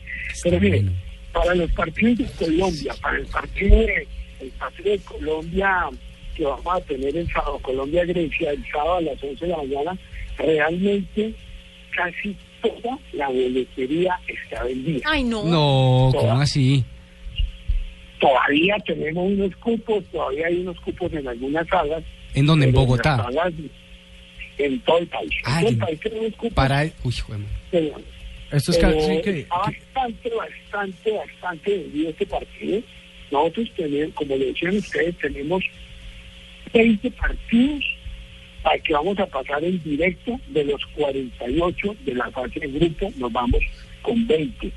[0.44, 0.92] Pero miren,
[1.32, 4.08] para los partidos de Colombia, para el partido de,
[4.42, 5.90] el partido de Colombia
[6.36, 9.98] que vamos a tener el sábado, Colombia-Grecia, el sábado a las 11 de la mañana,
[10.38, 11.34] realmente
[11.96, 15.02] casi toda la boletería está vendida.
[15.06, 15.44] Ay, no.
[15.44, 16.42] No, ¿cómo Toda.
[16.42, 16.84] así?
[18.20, 22.04] Todavía tenemos unos cupos, todavía hay unos cupos en algunas salas.
[22.34, 22.68] ¿En dónde?
[22.68, 23.18] ¿En Bogotá?
[23.18, 23.54] las salas,
[24.58, 25.32] en todo el país.
[25.32, 26.54] En todo el en- país tenemos cupos.
[26.54, 26.84] Para...
[27.04, 27.16] Uy,
[27.72, 27.96] pero-
[28.52, 32.82] Esto es casi que- está bastante, bastante, bastante vendido este partido.
[33.32, 35.64] Nosotros tenemos, como le decían ustedes, tenemos
[36.74, 37.84] 20 partidos
[38.65, 43.12] para que vamos a pasar en directo de los 48 de la fase de grupo,
[43.17, 43.60] nos vamos
[44.01, 44.71] con 20.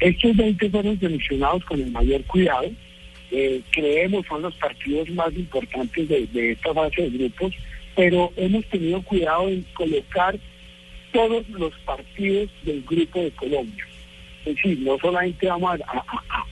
[0.00, 2.70] Estos 20 fueron seleccionados con el mayor cuidado.
[3.32, 7.52] Eh, creemos son los partidos más importantes de, de esta fase de grupos,
[7.96, 10.38] pero hemos tenido cuidado en colocar
[11.12, 13.84] todos los partidos del grupo de Colombia.
[14.44, 16.04] Es decir, no solamente vamos a-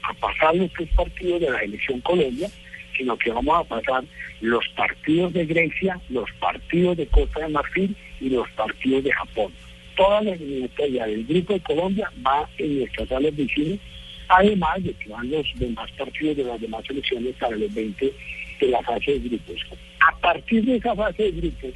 [0.09, 2.49] a pasar los tres partidos de la elección Colombia,
[2.97, 4.03] sino que vamos a pasar
[4.41, 9.51] los partidos de Grecia, los partidos de Costa de Marfil y los partidos de Japón.
[9.95, 13.79] Toda la eliminatoria del grupo de Colombia va en nuestras salas de cine,
[14.27, 18.13] además de que van los demás partidos de las demás selecciones para los 20
[18.59, 19.61] de la fase de grupos.
[19.99, 21.73] A partir de esa fase de grupos,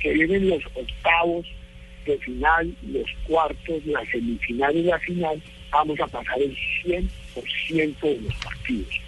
[0.00, 1.46] que vienen los octavos
[2.06, 8.20] de final, los cuartos, la semifinal y la final, vamos a pasar el 100% de
[8.20, 9.00] los partidos.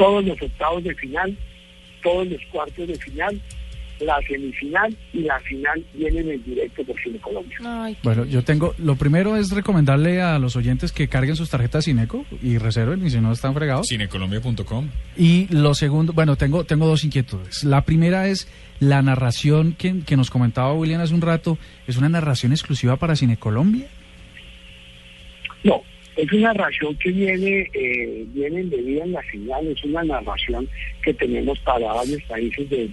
[0.00, 1.36] Todos los octavos de final,
[2.02, 3.40] todos los cuartos de final,
[4.00, 7.58] la semifinal y la final vienen en directo por Cine Colombia.
[8.02, 12.24] Bueno, yo tengo, lo primero es recomendarle a los oyentes que carguen sus tarjetas Cineco
[12.42, 13.86] y reserven, y si no están fregados.
[13.88, 14.88] Cinecolombia.com.
[15.18, 17.64] Y lo segundo, bueno, tengo, tengo dos inquietudes.
[17.64, 22.08] La primera es la narración que, que nos comentaba William hace un rato, ¿es una
[22.08, 23.88] narración exclusiva para Cine Colombia?
[25.62, 25.82] No,
[26.22, 30.68] es una narración que viene, eh, viene embebida en la señal, es una narración
[31.02, 32.90] que tenemos para varios países del,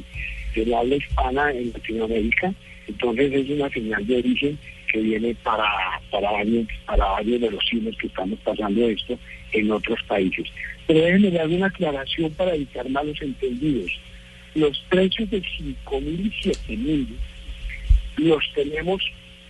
[0.55, 2.53] del habla hispana en Latinoamérica,
[2.87, 4.57] entonces es una señal de origen
[4.91, 5.69] que viene para,
[6.09, 9.19] para, varios, para varios de los cines que estamos pasando esto
[9.51, 10.47] en otros países.
[10.87, 13.91] Pero déjenme dar una aclaración para evitar malos entendidos.
[14.55, 17.17] Los precios de 5 mil y 7 mil
[18.17, 19.03] los tenemos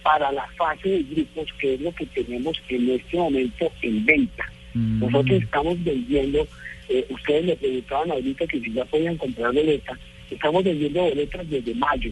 [0.07, 4.49] para la fase de grupos, que es lo que tenemos en este momento en venta.
[4.73, 6.47] Nosotros estamos vendiendo,
[6.87, 9.99] eh, ustedes me preguntaban ahorita que si ya podían comprar boletas,
[10.31, 12.09] estamos vendiendo boletas desde mayo,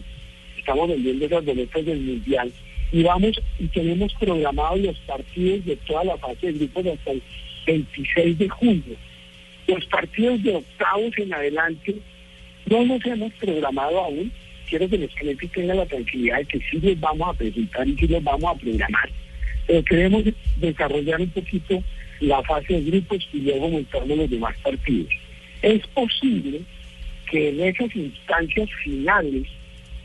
[0.58, 2.52] estamos vendiendo esas boletas del Mundial
[2.92, 7.22] y vamos y tenemos programados los partidos de toda la fase de grupos hasta el
[7.66, 8.96] 26 de junio.
[9.68, 11.94] Los partidos de octavos en adelante
[12.66, 14.30] no los hemos programado aún.
[14.68, 17.96] Quiero que los clientes tengan la tranquilidad de que sí los vamos a presentar y
[17.96, 19.08] sí los vamos a programar.
[19.66, 20.24] Pero queremos
[20.56, 21.82] desarrollar un poquito
[22.20, 25.08] la fase de grupos y luego montarnos los demás partidos.
[25.62, 26.60] Es posible
[27.30, 29.42] que en esas instancias finales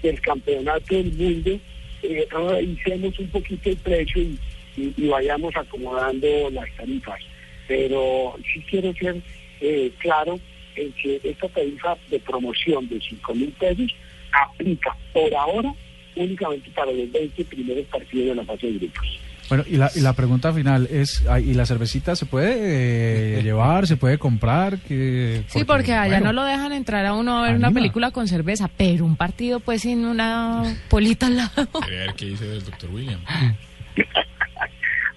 [0.01, 1.59] del campeonato del mundo
[2.03, 4.37] eh, revisemos un poquito el precio y,
[4.77, 7.19] y- y vayamos acomodando las tarifas.
[7.67, 9.21] Pero sí quiero ser
[9.61, 10.39] eh, claro
[10.75, 13.93] en que esta tarifa de promoción de 5 mil pesos
[14.31, 15.73] aplica por ahora
[16.15, 19.19] únicamente para los 20 primeros partidos de la fase de grupos.
[19.49, 23.41] Bueno, y la, y la pregunta final es, ah, ¿y la cervecita se puede eh,
[23.43, 24.77] llevar, se puede comprar?
[24.79, 28.11] Que, Sí, porque allá bueno, no lo dejan entrar a uno a ver una película
[28.11, 31.67] con cerveza, pero un partido pues sin una polita al lado.
[31.81, 33.19] A ver qué dice el doctor William.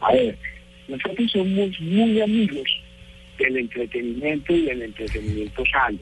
[0.01, 0.37] A ver,
[0.89, 2.83] nosotros somos muy amigos
[3.39, 5.99] del entretenimiento y del entretenimiento sano.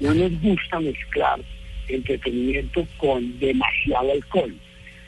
[0.00, 1.40] No nos gusta mezclar
[1.88, 4.54] entretenimiento con demasiado alcohol.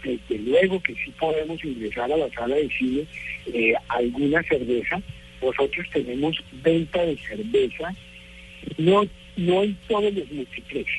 [0.04, 3.04] Desde luego que sí podemos ingresar a la sala de cine
[3.52, 5.00] eh, alguna cerveza.
[5.42, 7.94] Nosotros tenemos venta de cerveza,
[8.76, 9.04] no,
[9.36, 10.90] no en todos los multiplex.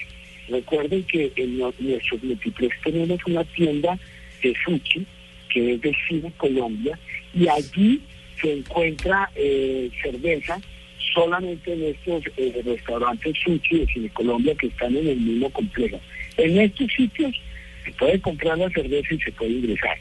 [0.50, 3.98] Recuerden que en nuestros multiplex tenemos una tienda
[4.42, 5.06] de sushi
[5.50, 6.98] que es de Cine Colombia
[7.34, 8.02] y allí
[8.42, 10.62] se encuentra eh, cerveza
[11.14, 16.00] solamente en estos eh, restaurantes sushi de Cine Colombia que están en el mismo complejo.
[16.38, 17.36] En estos sitios
[17.86, 19.98] se puede comprar la cerveza y se puede ingresar.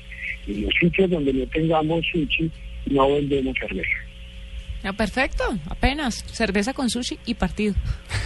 [0.47, 2.51] En los sitios donde no tengamos sushi
[2.87, 4.09] no vendemos cerveza.
[4.83, 6.25] Ah, perfecto, apenas.
[6.33, 7.75] Cerveza con sushi y partido.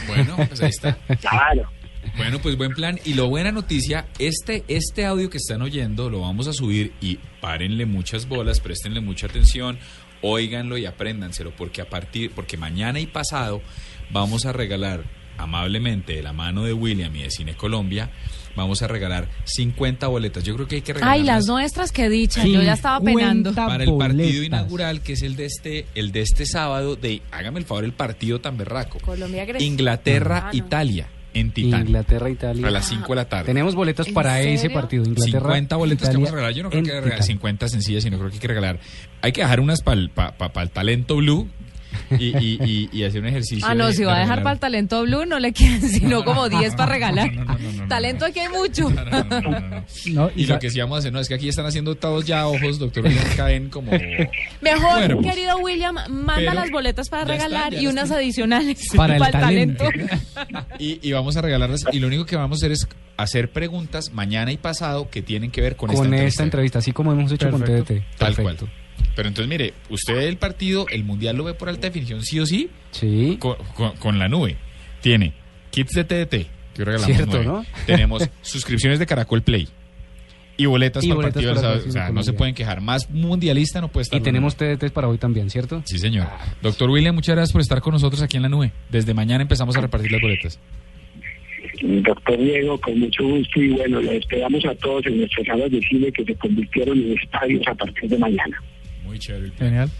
[0.06, 0.98] Bueno, pues ahí está.
[1.20, 1.68] Claro.
[2.16, 2.98] Bueno, pues buen plan.
[3.04, 7.18] Y lo buena noticia, este, este audio que están oyendo lo vamos a subir y
[7.40, 9.78] párenle muchas bolas, préstenle mucha atención,
[10.22, 13.60] óiganlo y apréndanselo, porque a partir, porque mañana y pasado
[14.10, 15.04] vamos a regalar
[15.38, 18.10] amablemente de la mano de William y de Cine Colombia,
[18.54, 20.44] vamos a regalar 50 boletas.
[20.44, 23.52] Yo creo que hay que regalar Ay, las nuestras que dicha, yo ya estaba penando.
[23.54, 27.58] para el partido inaugural que es el de este el de este sábado de hágame
[27.60, 29.66] el favor el partido tan berraco Colombia, Grecia.
[29.66, 30.58] Inglaterra Ah, no.
[30.58, 32.66] Italia en Titán Inglaterra, Italia.
[32.66, 35.04] a las 5 de la tarde Tenemos boletos ¿En para ese partido.
[35.04, 37.26] Inglaterra, 50 boletas que Italia, vamos a regalar yo no creo que que regalar Titán.
[37.26, 38.78] 50 sencillas sino creo que hay que regalar
[39.22, 41.48] hay que dejar unas para el pa, pa- pa el talento blue
[42.18, 44.42] y, y, y, y hacer un ejercicio Ah, no, de- si va de a dejar
[44.42, 47.30] para el talento blue, no le quieren sino como 10 para regalar.
[47.88, 48.90] talento aquí hay mucho.
[50.12, 51.94] No, y y lo que sí vamos a hacer no es que aquí están haciendo
[51.94, 53.90] todos ya ojos doctor William caen como
[54.60, 55.24] Mejor, Cuervos.
[55.26, 58.18] querido William, manda Pero las boletas para están, regalar y unas están.
[58.18, 59.84] adicionales Para el talento.
[60.78, 64.12] y, y vamos a regalarlas y lo único que vamos a hacer es hacer preguntas
[64.12, 66.42] mañana y pasado que tienen que ver con, Con esta esta entrevista.
[66.44, 67.72] entrevista, así como hemos hecho Perfecto.
[67.72, 68.04] con TDT.
[68.18, 68.66] Tal Perfecto.
[68.66, 68.81] cual.
[69.14, 72.46] Pero entonces, mire, usted el partido, el mundial lo ve por alta definición, sí o
[72.46, 73.36] sí, Sí.
[73.38, 74.56] con, con- con la nube.
[75.00, 75.32] Tiene
[75.70, 77.46] kits de TDT, que regalamos Cierto, nueve.
[77.46, 77.64] ¿no?
[77.86, 79.68] Tenemos suscripciones de Caracol Play
[80.56, 81.54] y boletas Y para el boletas partido.
[81.54, 81.88] del para.
[81.88, 82.80] O sea, no se pueden quejar.
[82.80, 84.20] Más mundialista no puede estar.
[84.20, 84.76] Y tenemos nube.
[84.76, 85.82] TDT para hoy también, ¿cierto?
[85.86, 86.28] Sí, señor.
[86.62, 88.72] Doctor William, muchas gracias por estar con nosotros aquí en la nube.
[88.90, 90.58] Desde mañana empezamos a repartir las boletas.
[91.82, 95.80] Doctor Diego, con mucho gusto y bueno, le esperamos a todos en nuestras salas de
[95.80, 98.62] cine que se convirtieron en estadios a partir de mañana.
[99.12, 99.68] Muy chévere el plan.
[99.68, 99.90] Genial.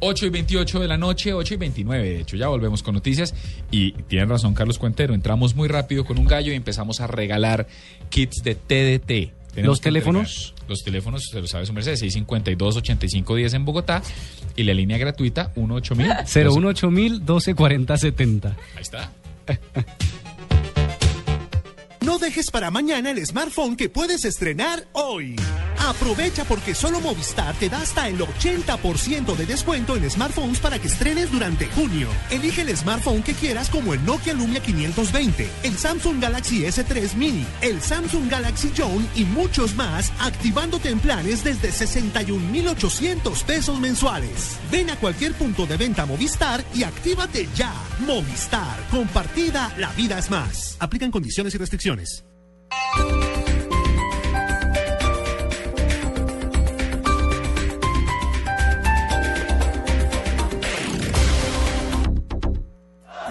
[0.00, 3.34] 8 y 28 de la noche, 8 y 29 de hecho, ya volvemos con noticias
[3.70, 7.66] y tiene razón Carlos Cuentero, entramos muy rápido con un gallo y empezamos a regalar
[8.08, 9.34] kits de TDT.
[9.54, 10.54] Tenemos ¿Los teléfonos?
[10.66, 14.02] Los teléfonos, se lo sabe su merced, 652-8510 en Bogotá
[14.56, 16.26] y la línea gratuita 18000.
[16.26, 18.48] 018000 124070.
[18.48, 19.12] Ahí está.
[22.24, 25.36] Dejes para mañana el smartphone que puedes estrenar hoy.
[25.78, 30.88] Aprovecha porque solo Movistar te da hasta el 80% de descuento en smartphones para que
[30.88, 32.08] estrenes durante junio.
[32.30, 37.44] Elige el smartphone que quieras como el Nokia Lumia 520, el Samsung Galaxy S3 Mini,
[37.60, 44.56] el Samsung Galaxy Zone y muchos más, activándote en planes desde 61,800 pesos mensuales.
[44.72, 47.74] Ven a cualquier punto de venta Movistar y actívate ya.
[48.06, 50.78] Movistar, compartida, la vida es más.
[50.80, 52.13] Aplican condiciones y restricciones.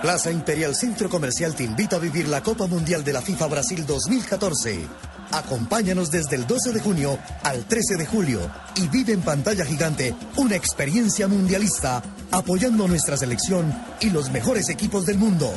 [0.04, 3.86] Plaza Imperial Centro Comercial te invita a vivir la Copa Mundial de la FIFA Brasil
[3.86, 4.86] 2014.
[5.32, 8.42] Acompáñanos desde el 12 de junio al 13 de julio
[8.76, 15.06] y vive en pantalla gigante una experiencia mundialista apoyando nuestra selección y los mejores equipos
[15.06, 15.50] del mundo.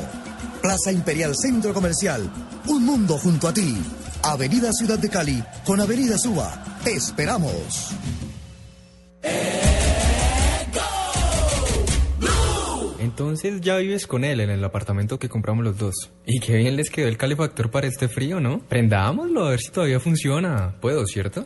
[0.61, 2.29] Plaza Imperial Centro Comercial,
[2.67, 3.77] un mundo junto a ti.
[4.23, 6.79] Avenida Ciudad de Cali con Avenida Suba.
[6.83, 7.93] Te esperamos.
[12.99, 16.11] Entonces ya vives con él en el apartamento que compramos los dos.
[16.25, 18.59] Y qué bien les quedó el calefactor para este frío, ¿no?
[18.67, 20.75] Prendámoslo a ver si todavía funciona.
[20.81, 21.45] Puedo, ¿cierto?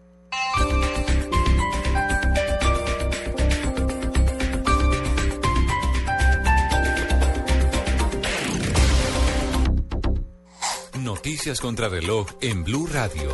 [11.23, 13.29] Noticias contra reloj en Blue Radio.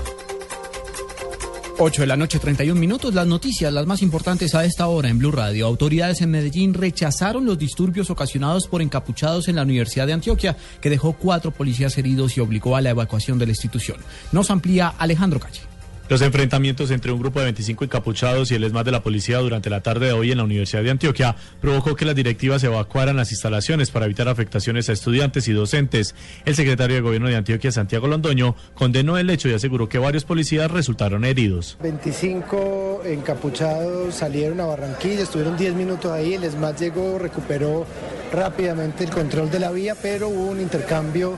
[1.79, 3.13] 8 de la noche, 31 minutos.
[3.13, 5.65] Las noticias, las más importantes a esta hora en Blue Radio.
[5.67, 10.89] Autoridades en Medellín rechazaron los disturbios ocasionados por encapuchados en la Universidad de Antioquia, que
[10.89, 13.99] dejó cuatro policías heridos y obligó a la evacuación de la institución.
[14.33, 15.61] Nos amplía Alejandro Calle.
[16.09, 19.69] Los enfrentamientos entre un grupo de 25 encapuchados y el ESMAD de la policía durante
[19.69, 23.31] la tarde de hoy en la Universidad de Antioquia provocó que las directivas evacuaran las
[23.31, 26.15] instalaciones para evitar afectaciones a estudiantes y docentes.
[26.45, 30.23] El secretario de Gobierno de Antioquia, Santiago Londoño, condenó el hecho y aseguró que varios
[30.23, 31.77] policías resultaron heridos.
[31.83, 37.85] 25 encapuchados salieron a Barranquilla, estuvieron 10 minutos ahí, el ESMAD llegó, recuperó
[38.31, 41.37] rápidamente el control de la vía, pero hubo un intercambio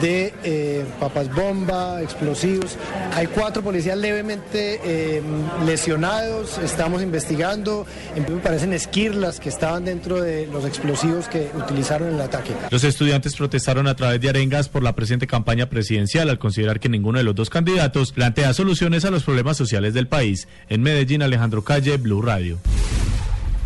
[0.00, 2.76] de eh, papas bomba, explosivos.
[3.14, 5.22] Hay cuatro policías levemente eh,
[5.64, 12.14] lesionados, estamos investigando, me parecen esquirlas que estaban dentro de los explosivos que utilizaron en
[12.14, 12.52] el ataque.
[12.70, 16.88] Los estudiantes protestaron a través de arengas por la presente campaña presidencial al considerar que
[16.88, 20.48] ninguno de los dos candidatos plantea soluciones a los problemas sociales del país.
[20.68, 22.58] En Medellín, Alejandro Calle, Blue Radio.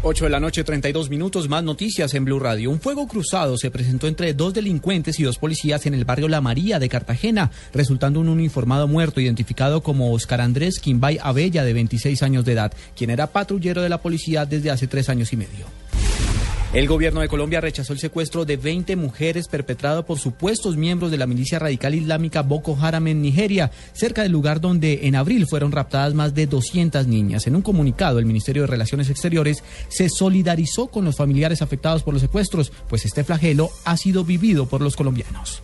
[0.00, 2.70] 8 de la noche, 32 minutos, más noticias en Blue Radio.
[2.70, 6.40] Un fuego cruzado se presentó entre dos delincuentes y dos policías en el barrio La
[6.40, 12.22] María de Cartagena, resultando un uniformado muerto identificado como Oscar Andrés Quimbay Abella, de 26
[12.22, 15.66] años de edad, quien era patrullero de la policía desde hace tres años y medio.
[16.74, 21.16] El gobierno de Colombia rechazó el secuestro de 20 mujeres perpetrado por supuestos miembros de
[21.16, 25.72] la milicia radical islámica Boko Haram en Nigeria, cerca del lugar donde en abril fueron
[25.72, 27.46] raptadas más de 200 niñas.
[27.46, 32.12] En un comunicado, el Ministerio de Relaciones Exteriores se solidarizó con los familiares afectados por
[32.12, 35.62] los secuestros, pues este flagelo ha sido vivido por los colombianos.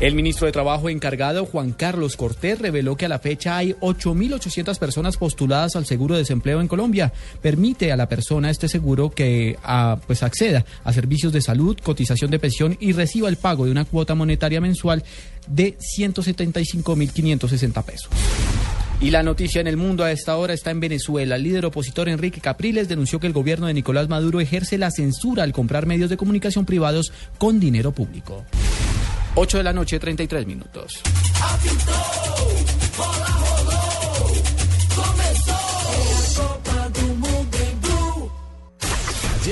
[0.00, 4.78] El ministro de Trabajo encargado, Juan Carlos Cortés, reveló que a la fecha hay 8.800
[4.78, 7.12] personas postuladas al seguro de desempleo en Colombia.
[7.42, 12.30] Permite a la persona este seguro que ah, pues acceda a servicios de salud, cotización
[12.30, 15.02] de pensión y reciba el pago de una cuota monetaria mensual
[15.48, 18.08] de 175.560 pesos.
[19.00, 21.34] Y la noticia en el mundo a esta hora está en Venezuela.
[21.34, 25.42] El líder opositor Enrique Capriles denunció que el gobierno de Nicolás Maduro ejerce la censura
[25.42, 28.44] al comprar medios de comunicación privados con dinero público.
[29.34, 31.02] 8 de la noche, 33 minutos.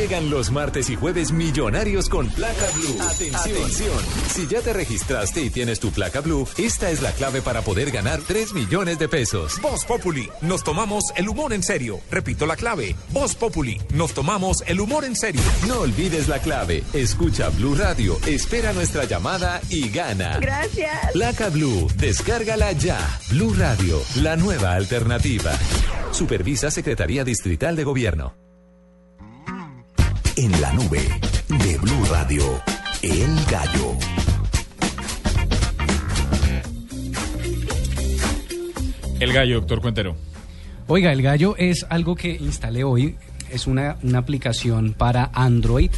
[0.07, 2.97] Llegan los martes y jueves millonarios con placa blue.
[3.35, 3.99] Atención.
[4.33, 7.91] Si ya te registraste y tienes tu placa blue, esta es la clave para poder
[7.91, 9.61] ganar 3 millones de pesos.
[9.61, 11.99] Voz Populi, nos tomamos el humor en serio.
[12.09, 12.95] Repito la clave.
[13.11, 15.43] Voz Populi, nos tomamos el humor en serio.
[15.67, 16.85] No olvides la clave.
[16.93, 20.39] Escucha Blue Radio, espera nuestra llamada y gana.
[20.39, 21.11] Gracias.
[21.15, 23.01] Placa Blue, descárgala ya.
[23.31, 25.51] Blue Radio, la nueva alternativa.
[26.13, 28.46] Supervisa Secretaría Distrital de Gobierno.
[30.37, 31.01] En la nube
[31.49, 32.63] de Blue Radio,
[33.01, 33.97] El Gallo.
[39.19, 40.15] El gallo, doctor Cuentero.
[40.89, 43.17] Oiga, el gallo es algo que instalé hoy.
[43.51, 45.91] Es una, una aplicación para Android.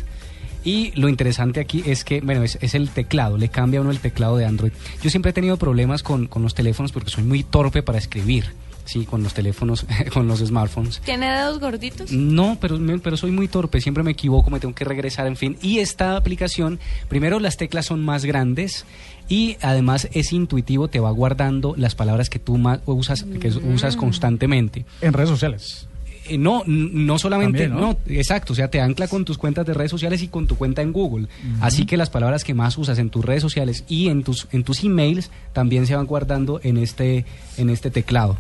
[0.63, 3.91] Y lo interesante aquí es que, bueno, es, es el teclado, le cambia a uno
[3.91, 4.71] el teclado de Android.
[5.03, 8.55] Yo siempre he tenido problemas con, con los teléfonos porque soy muy torpe para escribir.
[8.89, 11.01] Sí, con los teléfonos, con los smartphones.
[11.05, 12.11] ¿Tiene dedos gorditos?
[12.11, 15.37] No, pero, me- pero soy muy torpe, siempre me equivoco, me tengo que regresar, en
[15.37, 15.59] fin.
[15.61, 18.87] Y esta aplicación, primero las teclas son más grandes
[19.29, 23.95] y además es intuitivo, te va guardando las palabras que tú más usas, que usas
[23.97, 24.87] constantemente.
[25.03, 25.87] En redes sociales.
[26.31, 27.93] Eh, No, no solamente, También, ¿no?
[27.93, 27.99] ¿no?
[28.15, 30.83] exacto, o sea, te ancla con tus cuentas de redes sociales y con tu cuenta
[30.83, 31.27] en Google.
[31.61, 34.63] Así que las palabras que más usas en tus redes sociales y en tus en
[34.65, 37.25] tus emails también se van guardando en este
[37.59, 38.37] en este teclado.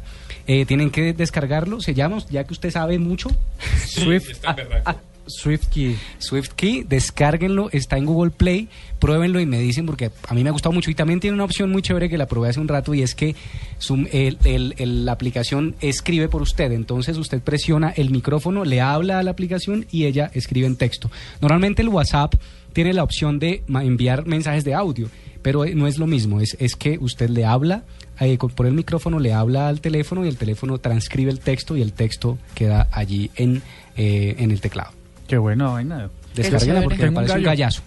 [0.48, 3.28] Eh, tienen que descargarlo, se llama, ya que usted sabe mucho,
[3.86, 4.56] Swift está
[4.86, 5.94] ah, SwiftKey.
[6.18, 10.52] SwiftKey, descárguenlo, está en Google Play, pruébenlo y me dicen porque a mí me ha
[10.52, 10.90] gustado mucho.
[10.90, 13.14] Y también tiene una opción muy chévere que la probé hace un rato y es
[13.14, 13.36] que
[13.76, 18.80] su- el- el- el- la aplicación escribe por usted, entonces usted presiona el micrófono, le
[18.80, 21.10] habla a la aplicación y ella escribe en texto.
[21.42, 22.34] Normalmente el WhatsApp
[22.72, 25.10] tiene la opción de enviar mensajes de audio,
[25.42, 27.84] pero eh, no es lo mismo, es, es que usted le habla
[28.20, 31.82] eh, por el micrófono, le habla al teléfono y el teléfono transcribe el texto y
[31.82, 33.62] el texto queda allí en,
[33.96, 34.90] eh, en el teclado.
[35.26, 36.10] Qué buena vaina.
[36.34, 37.46] Descárguela porque me un parece un gallo.
[37.46, 37.82] gallazo.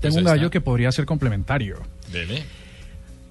[0.00, 0.52] Tengo un Pues ahí gallo está.
[0.52, 1.76] que podría ser complementario.
[2.12, 2.44] Dele.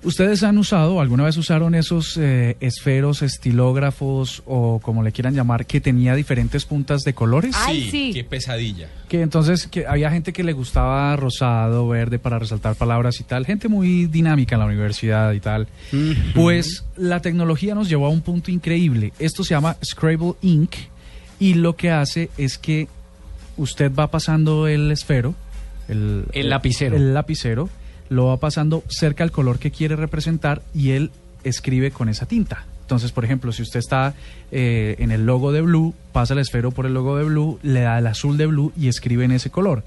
[0.06, 5.66] ¿Ustedes han usado, alguna vez usaron esos eh, esferos, estilógrafos o como le quieran llamar,
[5.66, 7.56] que tenía diferentes puntas de colores?
[7.58, 8.12] Ay, sí.
[8.14, 8.88] Qué pesadilla.
[9.10, 13.48] Que entonces que había gente que le gustaba rosado, verde para resaltar palabras y tal,
[13.48, 15.68] gente muy dinámica en la universidad y tal.
[16.36, 19.12] Pues la tecnología nos llevó a un punto increíble.
[19.18, 20.76] Esto se llama Scrabble Ink
[21.40, 22.88] y lo que hace es que
[23.58, 25.34] usted va pasando el esfero,
[25.88, 26.96] el, El lapicero.
[26.96, 27.70] el lapicero,
[28.10, 31.12] lo va pasando cerca al color que quiere representar y él
[31.44, 32.66] escribe con esa tinta.
[32.82, 34.14] Entonces, por ejemplo, si usted está
[34.52, 37.82] eh, en el logo de Blue, pasa el esfero por el logo de Blue, le
[37.82, 39.84] da el azul de Blue y escribe en ese color.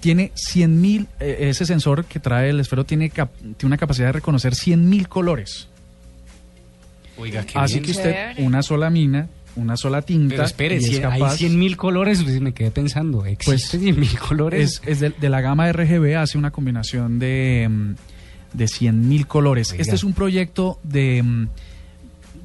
[0.00, 4.12] Tiene 100.000, eh, ese sensor que trae el esfero tiene, cap- tiene una capacidad de
[4.12, 5.68] reconocer 100.000 colores.
[7.16, 7.84] Oiga, qué Así bien.
[7.84, 10.34] que usted, una sola mina, una sola tinta.
[10.34, 13.80] Pero espere, y es si hay capaz- 100 mil colores, pues me quedé pensando, ¿existen
[13.80, 14.80] 100 mil colores?
[14.84, 17.94] Es, es de, de la gama RGB, hace una combinación de, mm,
[18.56, 19.72] de 100.000 colores.
[19.72, 19.82] Oiga.
[19.82, 21.48] Este es un proyecto de, mm,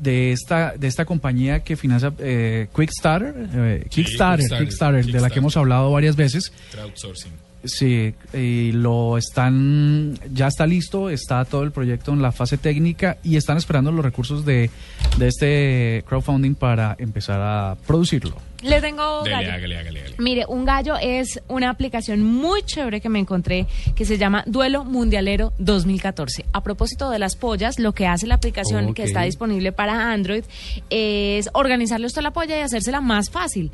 [0.01, 5.19] de, esta, de esta compañía que financia eh, Quickstarter, eh, Sí, Kickstarter, Kickstarter, Kickstarter, de
[5.21, 6.51] la que hemos hablado varias veces.
[6.71, 7.31] Crowdsourcing.
[7.63, 13.17] Sí, y lo están, ya está listo, está todo el proyecto en la fase técnica
[13.23, 14.69] y están esperando los recursos de,
[15.17, 18.37] de este crowdfunding para empezar a producirlo.
[18.61, 19.51] Le tengo Dele, gallo.
[19.53, 20.15] hágale, hágale, hágale.
[20.17, 24.83] Mire, un gallo es una aplicación muy chévere que me encontré que se llama Duelo
[24.83, 26.45] Mundialero 2014.
[26.51, 30.43] A propósito de las pollas, lo que hace la aplicación que está disponible para Android
[30.89, 33.71] es organizarle usted la polla y hacérsela más fácil.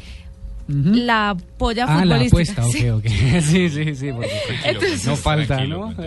[0.68, 2.90] La polla Ah, la apuesta, sí.
[2.90, 3.06] ok, ok.
[3.44, 4.12] sí, sí, sí.
[4.12, 4.32] porque
[4.64, 6.04] Entonces- no falta, Tranquilo, ¿no?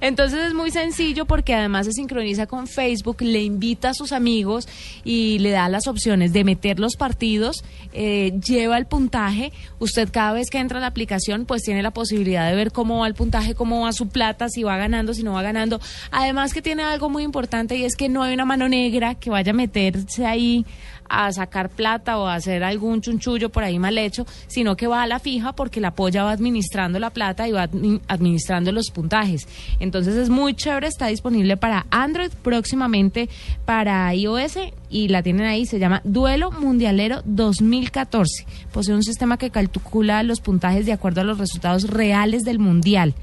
[0.00, 4.66] Entonces es muy sencillo porque además se sincroniza con Facebook, le invita a sus amigos
[5.04, 9.52] y le da las opciones de meter los partidos, eh, lleva el puntaje.
[9.78, 12.98] Usted cada vez que entra a la aplicación pues tiene la posibilidad de ver cómo
[13.00, 15.80] va el puntaje, cómo va su plata, si va ganando, si no va ganando.
[16.10, 19.30] Además que tiene algo muy importante y es que no hay una mano negra que
[19.30, 20.66] vaya a meterse ahí
[21.12, 25.02] a sacar plata o a hacer algún chunchullo por ahí mal hecho, sino que va
[25.02, 28.90] a la fija porque la polla va administrando la plata y va admi- administrando los
[28.90, 29.46] puntajes.
[29.78, 33.28] Entonces es muy chévere, está disponible para Android, próximamente
[33.66, 34.58] para iOS
[34.90, 38.46] y la tienen ahí, se llama Duelo Mundialero 2014.
[38.72, 43.14] Posee un sistema que calcula los puntajes de acuerdo a los resultados reales del Mundial.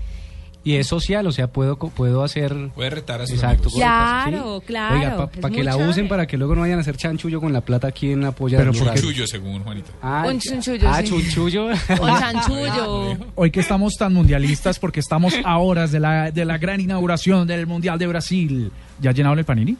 [0.61, 2.53] Y es social, o sea, puedo, co- puedo hacer...
[2.75, 3.69] Puede retar a sus Exacto.
[3.69, 3.75] amigos.
[3.79, 4.65] Claro, ¿sí?
[4.67, 5.89] claro, Oiga, para que muy la chévere.
[5.89, 8.33] usen, para que luego no vayan a hacer chanchullo con la plata aquí en la
[8.33, 8.57] polla.
[8.57, 8.99] Pero de ¿por Blue qué?
[8.99, 9.11] Radio.
[9.13, 9.91] Chullo, según Juanito.
[10.01, 11.07] Ah, Un chunchullo, Ah, sí.
[11.07, 11.67] chunchullo.
[12.01, 13.17] O chanchullo.
[13.35, 17.47] Hoy que estamos tan mundialistas porque estamos a horas de la, de la gran inauguración
[17.47, 18.71] del Mundial de Brasil.
[18.99, 19.77] ¿Ya llenaron el panini?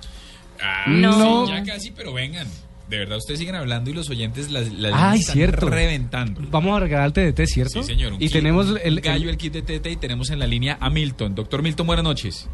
[0.62, 1.46] Ah, No.
[1.46, 2.48] sí, ya casi, pero vengan.
[2.90, 5.70] De verdad, ustedes siguen hablando y los oyentes las, las Ay, están cierto.
[5.70, 6.42] reventando.
[6.50, 7.84] Vamos a regalar el TDT, ¿cierto?
[7.84, 8.14] Sí, señor.
[8.14, 10.48] un Y kit, tenemos un el, gallo, el kit de TT y tenemos en la
[10.48, 11.36] línea a Milton.
[11.36, 12.50] Doctor Milton, buenas noches.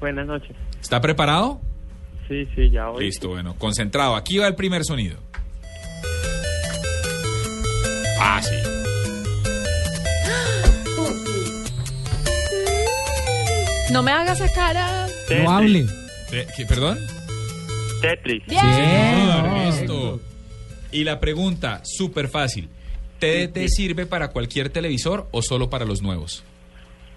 [0.00, 0.56] Buenas noches.
[0.80, 1.60] ¿Está preparado?
[2.26, 3.04] Sí, sí, ya hoy.
[3.04, 4.16] Listo, bueno, concentrado.
[4.16, 5.18] Aquí va el primer sonido.
[8.20, 8.54] Ah, sí.
[13.92, 15.06] No me haga esa cara.
[15.42, 15.86] No hable.
[16.30, 16.98] ¿qué, ¿Perdón?
[18.00, 18.44] Tetris.
[18.46, 18.60] Bien.
[18.60, 20.20] Señor, listo.
[20.92, 22.68] Y la pregunta, súper fácil.
[23.18, 26.42] ¿TDT sirve para cualquier televisor o solo para los nuevos?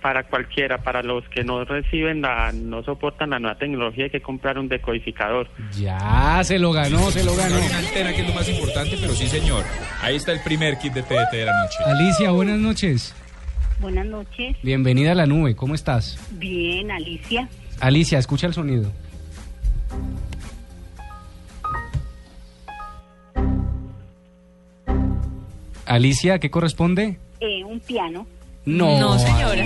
[0.02, 4.22] Para cualquiera, para los que no reciben la, no soportan la nueva tecnología, hay que
[4.22, 5.48] comprar un decodificador.
[5.80, 7.56] Ya, se lo ganó, se lo ganó.
[7.56, 9.64] Una antena que es lo más importante, pero sí, señor.
[10.02, 11.78] Ahí está el primer kit de TDT de la noche.
[11.86, 13.16] Alicia, buenas noches.
[13.80, 14.58] Buenas noches.
[14.62, 16.20] Bienvenida a la nube, ¿cómo estás?
[16.32, 17.48] Bien, Alicia.
[17.80, 18.92] Alicia, escucha el sonido.
[25.86, 27.18] Alicia, ¿qué corresponde?
[27.40, 28.26] Eh, un piano.
[28.66, 29.00] No.
[29.00, 29.64] No, señora.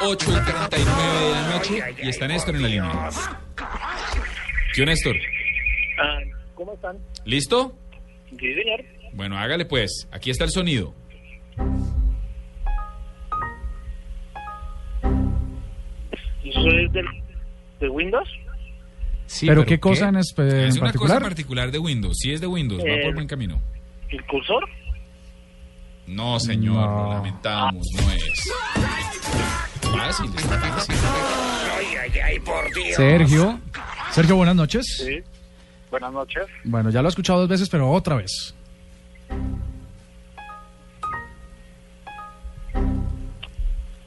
[0.00, 3.08] 8 y 39 de la noche y está Néstor en la línea.
[4.74, 5.16] ¿Qué Néstor?
[6.00, 6.18] Ah,
[6.54, 6.96] ¿Cómo están?
[7.24, 7.76] ¿Listo?
[8.30, 8.84] Sí, señor.
[9.12, 10.06] Bueno, hágale pues.
[10.12, 10.94] Aquí está el sonido.
[16.44, 17.06] ¿Eso es del,
[17.80, 18.28] de Windows?
[19.26, 21.16] Sí, ¿Pero, qué cosa en, espe- en es una particular?
[21.18, 22.16] cosa particular de Windows.
[22.18, 23.60] Si es de Windows, va Eh, por buen camino.
[24.08, 24.68] ¿El cursor?
[26.06, 28.52] No, señor, lo lamentamos, no es.
[29.82, 30.94] Fácil, está fácil.
[32.96, 33.60] Sergio.
[34.10, 34.86] Sergio, buenas noches.
[35.04, 35.22] Sí.
[35.90, 36.46] Buenas noches.
[36.64, 38.54] Bueno, ya lo he escuchado dos veces, pero otra vez.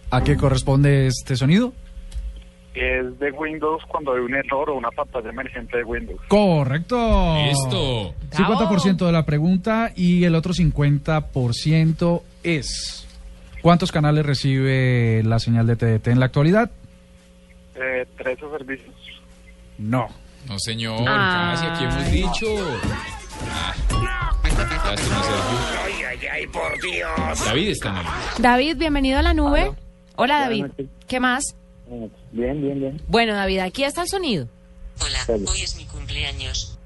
[0.10, 1.74] ¿A qué corresponde este sonido?
[2.74, 6.22] Es de Windows cuando hay un error o una pantalla emergente de Windows.
[6.30, 7.36] Correcto.
[7.46, 8.14] Listo.
[8.32, 13.08] 50% de la pregunta y el otro 50% es
[13.62, 16.72] ¿cuántos canales recibe la señal de TDT en la actualidad?
[17.76, 18.96] Eh, 13 servicios.
[19.78, 20.08] No.
[20.48, 21.52] No, señor, Ah.
[21.54, 22.48] casi aquí hemos dicho.
[23.50, 23.74] Ah.
[25.86, 27.46] Ay, ay, ay, por Dios.
[27.46, 28.14] David está en línea.
[28.40, 29.72] David, bienvenido a la nube.
[30.16, 30.66] Hola, David.
[31.08, 31.56] ¿Qué más?
[32.32, 33.02] Bien, bien, bien.
[33.08, 34.48] Bueno, David, aquí está el sonido.
[35.02, 35.20] Hola,
[35.50, 36.78] hoy es mi cumpleaños.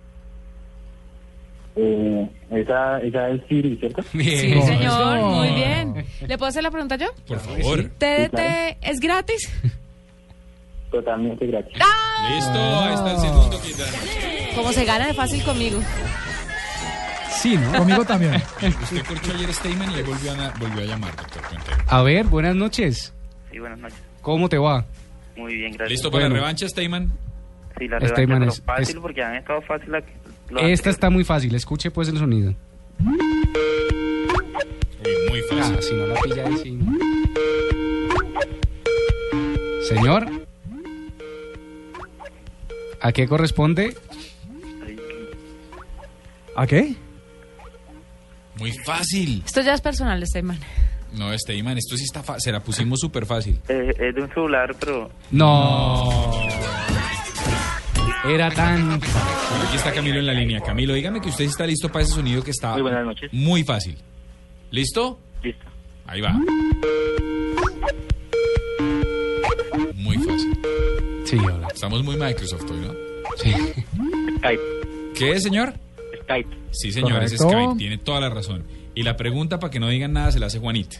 [1.75, 4.01] Eh, esa, esa es Siri, ¿cierto?
[4.11, 6.05] Sí, señor, muy bien.
[6.25, 7.07] ¿Le puedo hacer la pregunta yo?
[7.27, 7.83] Por favor.
[7.97, 9.51] ¿TDT es gratis?
[10.91, 11.73] Totalmente gratis.
[11.73, 15.79] Listo, ahí está el segundo ya- Como se gana de fácil conmigo.
[17.41, 17.77] Sí, ¿no?
[17.79, 18.35] Conmigo también.
[18.81, 21.77] Usted corchó ayer Steyman y le volvió a, volvió a llamar, doctor Cuentero.
[21.87, 23.13] A ver, buenas noches.
[23.51, 23.99] Sí, buenas noches.
[24.25, 24.83] ¿Cómo te va?
[25.37, 25.91] Muy bien, gracias.
[25.91, 26.33] ¿Listo para Bueno.
[26.33, 27.11] la revancha, Steyman?
[27.77, 30.03] Sí, la revancha, man pero es- fácil es- porque han estado fácil la-
[30.61, 32.55] Esta está muy fácil, escuche pues el sonido.
[32.97, 33.21] muy
[35.47, 35.75] fácil.
[35.77, 36.79] Ah, si no la pilla ahí, sí.
[39.89, 40.27] Señor,
[43.01, 43.95] ¿a qué corresponde?
[46.55, 46.95] ¿A qué?
[48.57, 49.43] Muy fácil.
[49.45, 50.41] Esto ya es personal, este
[51.13, 52.41] No, Steyman, esto sí está fácil.
[52.41, 53.59] Se la pusimos súper fácil.
[53.69, 56.31] Eh, es de un celular, pero No.
[58.27, 58.93] Era tan...
[58.93, 60.59] Aquí está Camilo en la línea.
[60.61, 63.31] Camilo, dígame que usted está listo para ese sonido que está Muy buenas noches.
[63.31, 63.97] muy fácil.
[64.71, 65.19] ¿Listo?
[65.43, 65.63] Listo.
[66.07, 66.33] Ahí va.
[69.93, 70.59] Muy fácil.
[71.25, 71.67] Sí, hola.
[71.73, 72.93] Estamos muy Microsoft hoy, ¿no?
[73.37, 73.51] Sí.
[74.37, 74.61] Skype.
[75.15, 75.73] ¿Qué es, señor?
[76.23, 76.49] Skype.
[76.71, 77.37] Sí, señor, es.
[77.37, 77.75] Skype.
[77.77, 78.63] Tiene toda la razón.
[78.95, 80.97] Y la pregunta, para que no digan nada, se la hace Juanita.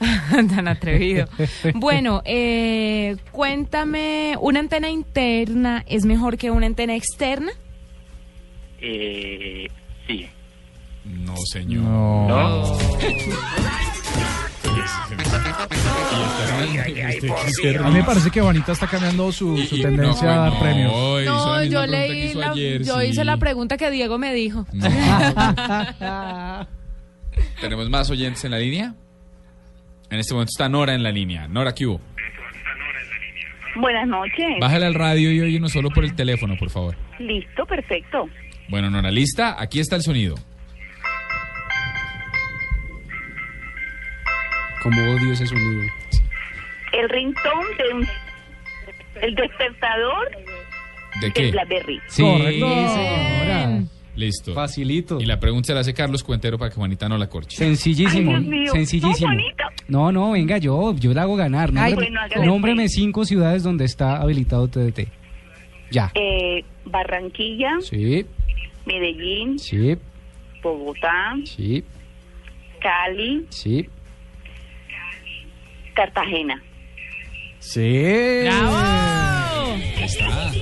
[0.30, 1.26] Tan atrevido.
[1.74, 7.52] Bueno, eh, cuéntame, ¿una antena interna es mejor que una antena externa?
[8.80, 9.66] Eh,
[10.06, 10.26] sí.
[11.04, 11.82] No, señor.
[11.82, 12.76] No.
[17.84, 20.92] A mí me parece que Juanita está cambiando su, su tendencia a dar premios.
[21.24, 24.66] No, yo leí, la- yo hice la pregunta que Diego me dijo.
[27.60, 28.94] ¿Tenemos más oyentes en la línea?
[30.10, 31.48] En este momento está Nora en la línea.
[31.48, 32.00] Nora, ¿qué hubo?
[33.76, 34.46] Buenas noches.
[34.60, 36.96] Bájale al radio y óyenos solo por el teléfono, por favor.
[37.18, 38.28] Listo, perfecto.
[38.68, 39.60] Bueno, Nora, ¿lista?
[39.60, 40.36] Aquí está el sonido.
[44.82, 45.82] Como odio ese sonido.
[46.92, 48.08] El ringtone de un...
[49.22, 50.30] El despertador
[51.20, 51.50] ¿De de qué?
[51.50, 52.00] Blackberry.
[52.08, 53.80] Sí, señora.
[54.16, 54.54] Listo.
[54.54, 55.20] Facilito.
[55.20, 57.56] Y la pregunta se la hace Carlos Cuentero para que Juanita no la corche.
[57.56, 58.72] Sencillísimo, Ay, Dios mío.
[58.72, 59.28] sencillísimo.
[59.30, 59.64] No, Juanita.
[59.88, 61.70] No, no, venga, yo, yo la hago ganar.
[61.76, 62.92] Ay, Nómbreme, bueno, nómbreme pues.
[62.94, 65.08] cinco ciudades donde está habilitado TDT.
[65.90, 66.10] Ya.
[66.14, 68.24] Eh, Barranquilla, Sí,
[68.86, 69.96] Medellín, sí,
[70.62, 71.82] Bogotá, sí,
[72.80, 73.88] Cali, sí.
[75.94, 76.62] Cartagena.
[77.58, 78.00] Sí.
[78.42, 79.76] ¡Bravo!
[80.00, 80.52] Está.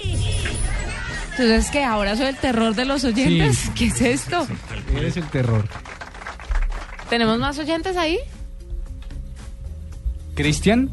[1.43, 3.59] Entonces, que ahora soy el terror de los oyentes.
[3.59, 3.71] Sí.
[3.77, 4.47] ¿Qué es esto?
[4.97, 5.65] Eres el terror.
[7.11, 8.19] ¿Tenemos más oyentes ahí?
[10.37, 10.89] Cristian,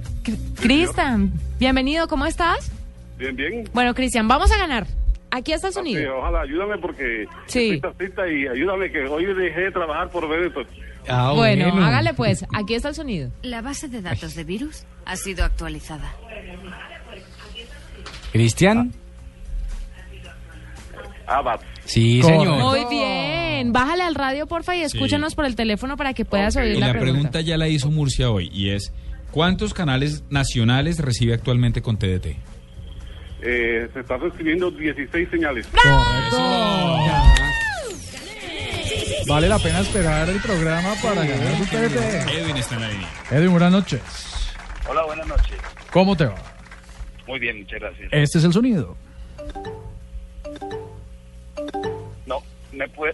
[0.60, 2.72] Cristian, bienvenido, ¿cómo estás?
[3.20, 3.70] Bien, bien.
[3.74, 4.88] Bueno, Cristian, vamos a ganar.
[5.30, 6.18] Aquí está el Sí, sonido.
[6.18, 7.80] ojalá, ayúdame porque Sí.
[7.80, 10.62] y ayúdame que hoy dejé de trabajar por ver esto.
[11.08, 13.30] Ah, bueno, hágale pues, aquí está el sonido.
[13.44, 16.12] La base de datos de virus ha sido actualizada.
[18.32, 18.94] Cristian.
[21.30, 21.60] Abad.
[21.86, 22.44] Sí, Correcto.
[22.44, 22.60] señor.
[22.64, 23.72] Muy bien.
[23.74, 26.88] Bájale al radio, porfa, y escúchanos por el teléfono para que puedas oír Y la,
[26.88, 27.12] la pregunta.
[27.14, 28.94] pregunta ya la hizo Murcia hoy y es
[29.32, 32.36] ¿cuántos canales nacionales recibe actualmente con TDT?
[33.42, 35.68] Eh, se están recibiendo 16 señales.
[39.28, 42.30] Vale la pena esperar el programa para ganar su TDT.
[42.34, 43.10] Edwin está en la línea.
[43.32, 44.02] Edwin, buenas noches.
[44.90, 45.58] Hola, buenas noches.
[45.92, 46.36] ¿Cómo te va?
[47.28, 48.10] Muy bien, muchas gracias.
[48.12, 48.98] Este es el sonido.
[52.80, 53.14] ¿Me, puede,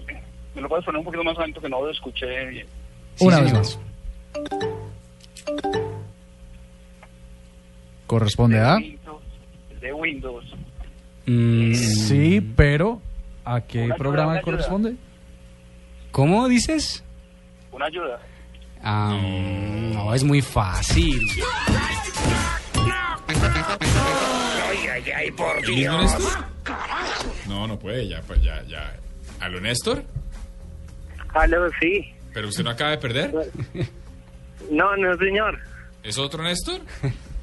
[0.54, 2.68] ¿me lo puedes poner un poquito más alto que no lo escuché bien?
[3.20, 3.80] Una vez más.
[8.06, 8.78] Corresponde a.
[9.82, 10.46] De Windows.
[11.26, 13.02] Mm, Sí, pero
[13.44, 14.42] ¿a qué programa ayuda.
[14.44, 14.96] corresponde?
[16.12, 17.04] ¿Cómo dices?
[17.72, 18.20] Una ayuda.
[18.84, 19.18] Ah,
[19.94, 21.20] no, es muy fácil.
[25.64, 26.46] ¿El mismo Néstor?
[27.48, 28.96] No, no puede, ya, pues, ya, ya.
[29.46, 30.04] ¿Aló, Néstor?
[31.36, 32.04] Aló, sí.
[32.34, 33.32] ¿Pero usted no acaba de perder?
[34.72, 35.60] No, no, señor.
[36.04, 36.82] ¿Es otro Néstor?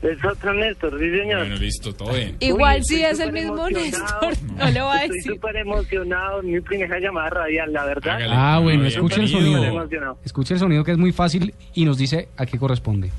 [0.03, 1.39] Es otro Néstor, sí, señor.
[1.39, 2.37] Bueno, listo, todo bien.
[2.41, 4.29] Igual Uy, sí estoy es el mismo emocionado.
[4.31, 4.51] Néstor.
[4.57, 5.33] No le voy a Estoy decir.
[5.33, 6.43] súper emocionado.
[6.43, 8.17] Mi primera llamada radial, la verdad.
[8.17, 8.35] Hágale.
[8.37, 9.89] Ah, bueno, No, escucha el sonido.
[10.25, 13.13] Escucha el sonido que es muy fácil y nos dice a qué corresponde.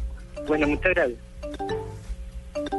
[0.46, 1.20] Bueno, muchas gracias.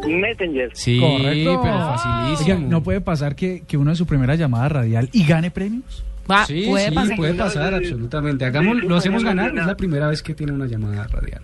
[0.06, 0.70] Messenger.
[0.74, 1.60] Sí, Correcto.
[1.62, 2.68] pero Oiga, facilísimo.
[2.68, 6.04] ¿no puede pasar que, que uno de su primera llamada radial y gane premios?
[6.30, 7.16] Va, Sí, puede sí, pasar.
[7.16, 8.44] puede pasar, absolutamente.
[8.44, 11.42] Hagamos, lo hacemos ganar, es la primera vez que tiene una llamada radial.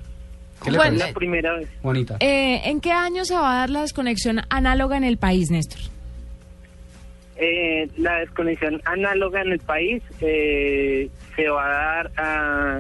[0.63, 1.69] ¿Qué le Bueno, La parece, primera vez.
[1.83, 2.17] Juanita?
[2.21, 5.81] Eh, ¿En qué año se va a dar la desconexión análoga en el país, Néstor?
[7.43, 12.79] eh, la desconexión análoga en el país eh, se va a dar a...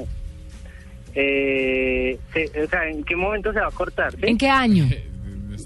[1.15, 4.13] Eh, se- o sea, ¿en qué momento se va a cortar?
[4.13, 4.19] sí?
[4.23, 4.85] ¿En qué año?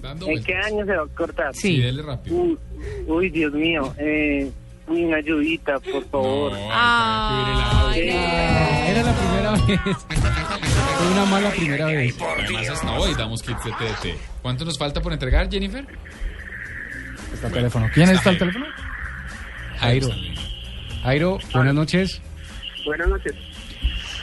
[0.04, 1.54] ¿En qué año se va a cortar?
[1.54, 1.76] Sí.
[1.76, 2.36] Sí, dele rápido.
[2.36, 2.58] Uy,
[3.06, 3.94] uy, Dios mío.
[3.98, 4.50] Eh,
[4.86, 6.52] uy, una ayudita, por favor.
[6.52, 6.66] Era
[9.02, 9.80] la primera vez.
[10.06, 12.16] Fue una mala primera vez.
[12.20, 14.18] Además, hasta hoy damos kits de TDT.
[14.42, 15.84] ¿Cuánto nos falta por entregar, Jennifer?
[17.32, 17.88] Está el teléfono.
[17.92, 18.66] ¿Quién está al teléfono?
[19.78, 20.08] Jairo.
[21.02, 22.22] Jairo, buenas noches.
[22.84, 23.32] Buenas noches.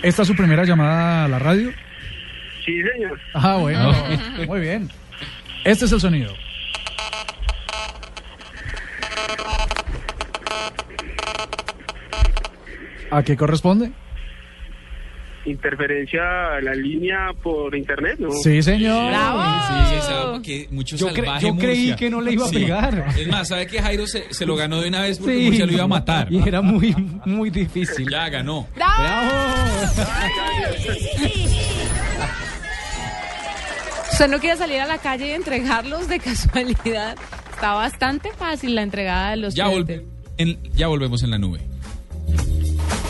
[0.01, 1.71] ¿Esta es su primera llamada a la radio?
[2.65, 3.19] Sí, señor.
[3.34, 3.93] Ah, bueno.
[4.47, 4.89] Muy bien.
[5.64, 6.34] Este es el sonido.
[13.09, 13.91] ¿A qué corresponde?
[15.45, 16.22] Interferencia
[16.55, 18.30] a la línea por internet, ¿no?
[18.32, 19.12] Sí, señor.
[19.12, 19.97] Sí,
[20.43, 23.05] sí, mucho Yo cre- yo creí que no le iba a pegar.
[23.18, 25.45] Es más, ¿sabe que Jairo se, se lo ganó de una vez porque Sí.
[25.45, 26.32] Murcia lo iba a matar?
[26.32, 26.95] Y era muy,
[27.26, 28.07] muy difícil.
[28.09, 28.68] Ya ganó.
[34.12, 37.18] ¿Usted no quiere salir a la calle y entregarlos de casualidad?
[37.53, 39.72] Está bastante fácil la entregada de los Ya, TDT.
[39.74, 40.05] volve-
[40.38, 41.59] en- ya volvemos en la nube.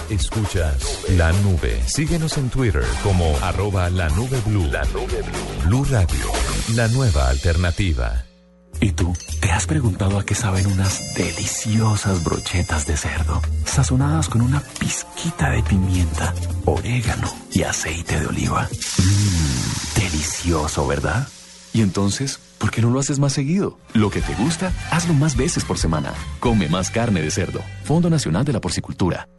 [0.09, 1.81] Escuchas la nube.
[1.85, 4.65] Síguenos en Twitter como arroba la nube blue.
[4.69, 5.65] La nube blue.
[5.67, 6.25] Blue Radio,
[6.75, 8.25] la nueva alternativa.
[8.81, 9.15] ¿Y tú?
[9.39, 15.51] ¿Te has preguntado a qué saben unas deliciosas brochetas de cerdo, sazonadas con una pizquita
[15.51, 16.33] de pimienta,
[16.65, 18.67] orégano y aceite de oliva?
[18.97, 21.27] Mmm, delicioso, ¿verdad?
[21.73, 23.77] Y entonces, ¿por qué no lo haces más seguido?
[23.93, 26.13] Lo que te gusta, hazlo más veces por semana.
[26.39, 27.61] Come más carne de cerdo.
[27.83, 29.29] Fondo Nacional de la Porcicultura.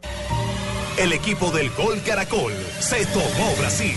[0.97, 3.95] El equipo del Gol Caracol se tomó Brasil.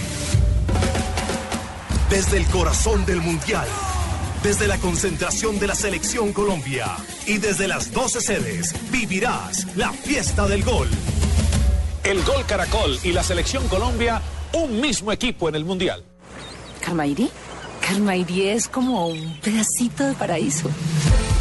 [2.10, 3.68] Desde el corazón del Mundial,
[4.46, 6.86] desde la concentración de la Selección Colombia
[7.26, 10.88] y desde las 12 sedes vivirás la fiesta del gol.
[12.04, 14.22] El Gol Caracol y la Selección Colombia,
[14.52, 16.04] un mismo equipo en el Mundial.
[16.80, 17.28] ¿Carmairi?
[17.80, 20.70] Carmairi es como un pedacito de paraíso.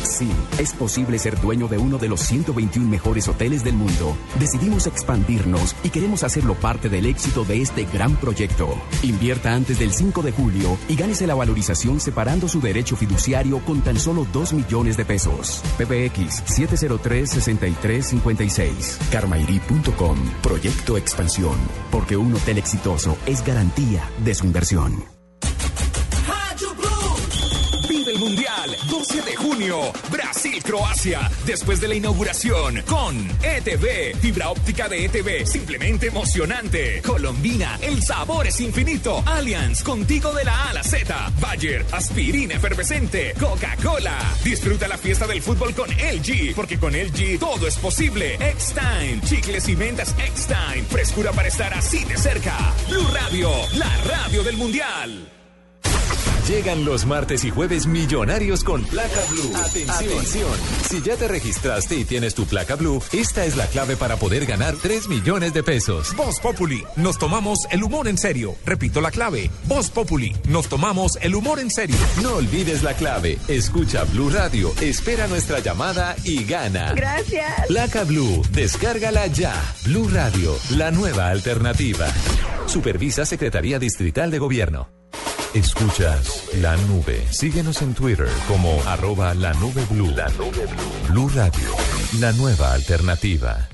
[0.06, 4.16] Sí, es posible ser dueño de uno de los 121 mejores hoteles del mundo.
[4.40, 8.70] Decidimos expandirnos y queremos hacerlo parte del éxito de este gran proyecto.
[9.04, 13.82] Invierta antes del 5 de julio y gánese la valorización separando su derecho fiduciario con
[13.82, 15.62] tan solo 2 millones de pesos.
[15.78, 19.10] PBX 703-6356.
[19.12, 20.18] Carmairi.com.
[20.42, 21.58] Proyecto Expansión.
[21.92, 25.04] Porque un hotel exitoso es garantía de su inversión.
[27.88, 34.88] Vive el Mundial, 12 de junio, Brasil-Croacia, después de la inauguración, con ETV, fibra óptica
[34.88, 37.02] de ETV, simplemente emocionante.
[37.02, 39.22] Colombina, el sabor es infinito.
[39.26, 41.14] Allianz, contigo de la A a la Z.
[41.42, 43.34] Bayer, aspirina efervescente.
[43.38, 44.18] Coca-Cola.
[44.46, 48.36] Disfruta la fiesta del fútbol con LG, porque con LG todo es posible.
[48.36, 50.86] X-Time, chicles y ventas X-Time.
[50.90, 52.56] Frescura para estar así de cerca.
[52.88, 55.35] Blue Radio, la radio del Mundial.
[56.48, 59.52] Llegan los martes y jueves millonarios con placa blue.
[59.56, 60.52] Atención.
[60.88, 64.46] Si ya te registraste y tienes tu placa blue, esta es la clave para poder
[64.46, 66.16] ganar 3 millones de pesos.
[66.16, 68.54] Voz Populi, nos tomamos el humor en serio.
[68.64, 69.50] Repito la clave.
[69.64, 71.98] Voz Populi, nos tomamos el humor en serio.
[72.22, 73.40] No olvides la clave.
[73.48, 76.94] Escucha Blue Radio, espera nuestra llamada y gana.
[76.94, 77.66] Gracias.
[77.68, 79.52] Placa Blue, descárgala ya.
[79.84, 82.08] Blue Radio, la nueva alternativa.
[82.68, 85.05] Supervisa Secretaría Distrital de Gobierno.
[85.56, 87.26] Escuchas la nube.
[87.32, 90.12] Síguenos en Twitter como arroba la nube blue.
[90.16, 91.08] La nube blue.
[91.10, 91.70] Blue Radio,
[92.20, 93.68] la nueva alternativa.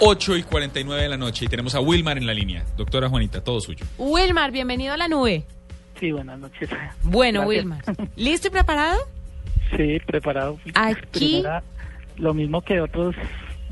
[0.00, 2.64] 8 y 49 de la noche y tenemos a Wilmar en la línea.
[2.76, 3.86] Doctora Juanita, todo suyo.
[3.96, 5.44] Wilmar, bienvenido a la nube.
[5.98, 6.68] Sí, buenas noches.
[7.02, 7.64] Bueno, Gracias.
[7.64, 7.84] Wilmar.
[8.16, 8.98] ¿Listo y preparado?
[9.76, 10.58] Sí, preparado.
[10.74, 11.36] Aquí.
[11.40, 11.62] Primera-
[12.18, 13.14] lo mismo que otros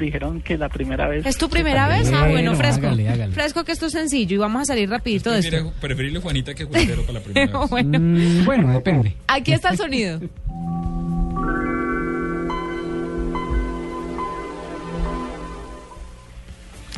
[0.00, 1.24] dijeron que la primera vez.
[1.26, 2.10] ¿Es tu primera vez?
[2.12, 2.86] Ah, bueno, fresco.
[2.86, 3.32] hágale, hágale.
[3.32, 5.50] Fresco que esto es sencillo y vamos a salir rapidito de esto.
[5.50, 7.70] Prefiere- Preferirle Juanita que Juanitero para la primera vez.
[7.70, 9.14] bueno, Mm, bueno, depende.
[9.28, 10.20] aquí está el sonido.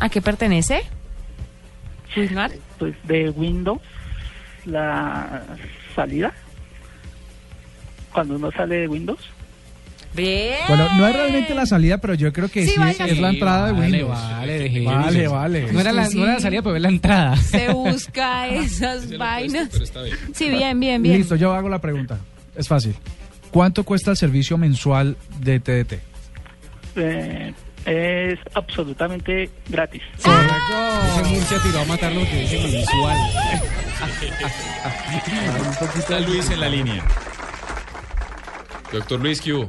[0.00, 0.82] ¿A qué pertenece?
[2.78, 3.80] Pues de Windows,
[4.64, 5.42] la
[5.94, 6.32] salida.
[8.12, 9.20] Cuando uno sale de Windows.
[10.14, 10.56] Bien.
[10.68, 13.06] Bueno, no es realmente la salida, pero yo creo que Sí, sí, vaya.
[13.06, 14.10] es la entrada de Vale, Windows.
[14.10, 14.80] vale, dejé.
[14.84, 15.72] Vale, vale.
[15.72, 17.36] No era la, no era la salida, pero es la entrada.
[17.36, 19.68] Se busca esas vainas.
[20.34, 21.16] Sí, bien, bien, bien.
[21.18, 22.18] Listo, yo hago la pregunta.
[22.56, 22.94] Es fácil.
[23.50, 25.92] ¿Cuánto cuesta el servicio mensual de TDT?
[26.96, 27.54] eh,
[27.86, 30.02] es absolutamente gratis.
[30.18, 30.28] Ese
[31.30, 33.16] Murcia tiró a matar lo que dice mensual.
[35.98, 37.02] Está Luis en la línea.
[38.92, 39.68] Doctor Luis, ¿qué hubo?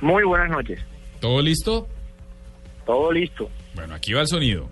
[0.00, 0.80] Muy buenas noches.
[1.20, 1.88] ¿Todo listo?
[2.86, 3.50] Todo listo.
[3.74, 4.68] Bueno, aquí va el sonido.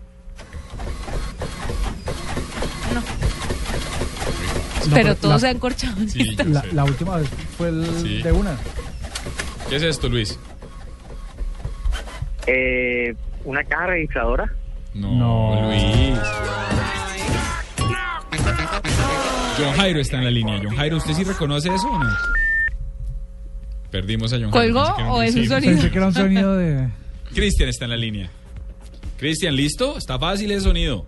[2.89, 3.03] pero
[4.95, 5.97] pero todo la- se ha encorchado.
[6.09, 8.23] Sí, yo La, última vez fue el Sí.
[8.23, 8.57] de una.
[9.69, 10.39] ¿Qué es esto, Luis?
[12.47, 13.15] Eh,
[13.45, 14.51] ¿Una caja registradora?
[14.95, 16.19] No, Luis.
[19.59, 20.61] John Jairo está en la línea.
[20.63, 22.07] John Jairo, ¿usted sí reconoce eso o no?
[23.91, 25.73] Perdimos a John ¿Colgó o es un sonido?
[25.73, 26.89] Pensé que era un sonido de...
[27.35, 28.31] Cristian está en la línea.
[29.19, 29.97] Cristian, ¿listo?
[29.97, 31.07] Está fácil el sonido.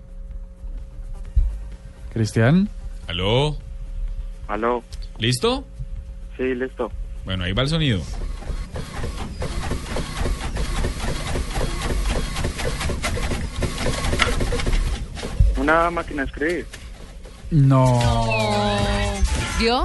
[2.13, 2.69] Cristian.
[3.07, 3.57] ¿Aló?
[4.49, 4.83] Aló,
[5.19, 5.65] ¿Listo?
[6.37, 6.91] sí, listo.
[7.25, 8.01] Bueno, ahí va el sonido.
[15.57, 16.67] Una máquina de escribir.
[17.51, 18.01] No.
[19.59, 19.85] ¿Vio?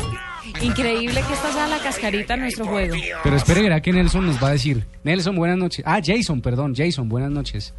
[0.64, 2.96] Increíble que esta sea la cascarita en nuestro juego.
[3.24, 4.86] Pero espere, verá que Nelson nos va a decir.
[5.04, 5.84] Nelson, buenas noches.
[5.88, 7.74] Ah, Jason, perdón, Jason, buenas noches.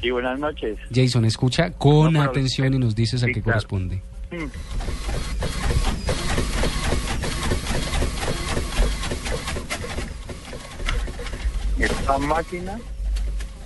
[0.00, 0.78] Sí, buenas noches.
[0.92, 3.56] Jason, escucha con No, atención y nos dices a Sí, qué claro.
[3.60, 4.02] corresponde.
[4.30, 4.46] Mm.
[11.78, 12.78] Esta máquina,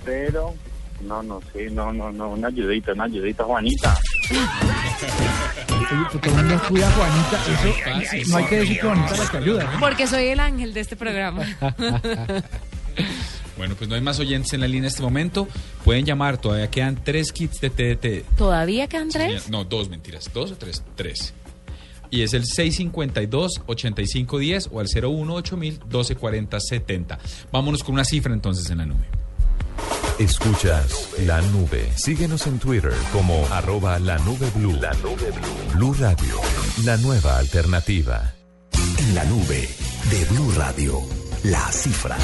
[0.05, 0.53] pero
[1.01, 3.95] no, no sé, no, no, no, una ayudita, una ayudita, Juanita.
[4.29, 4.37] Oye,
[6.11, 7.43] pues todo el mundo cuida a Juanita.
[8.01, 9.63] Eso, no hay que decir que Juanita la que ayuda.
[9.71, 9.79] ¿no?
[9.79, 11.43] Porque soy el ángel de este programa.
[13.57, 15.47] Bueno, pues no hay más oyentes en la línea en este momento.
[15.83, 18.23] Pueden llamar, todavía quedan tres kits de TDT.
[18.37, 19.49] ¿Todavía quedan tres?
[19.49, 20.29] No, dos mentiras.
[20.31, 20.83] ¿Dos o tres?
[20.95, 21.33] Tres.
[22.11, 27.17] Y es el 652-8510 o al 018-1240-70.
[27.51, 29.07] Vámonos con una cifra entonces en la nube.
[30.19, 31.91] Escuchas la nube.
[31.95, 34.73] Síguenos en Twitter como arroba la nube blue.
[34.81, 35.75] La nube blue.
[35.75, 36.41] Blue Radio,
[36.85, 38.33] la nueva alternativa.
[38.97, 39.69] En la nube
[40.09, 41.01] de Blue Radio,
[41.43, 42.17] la cifra.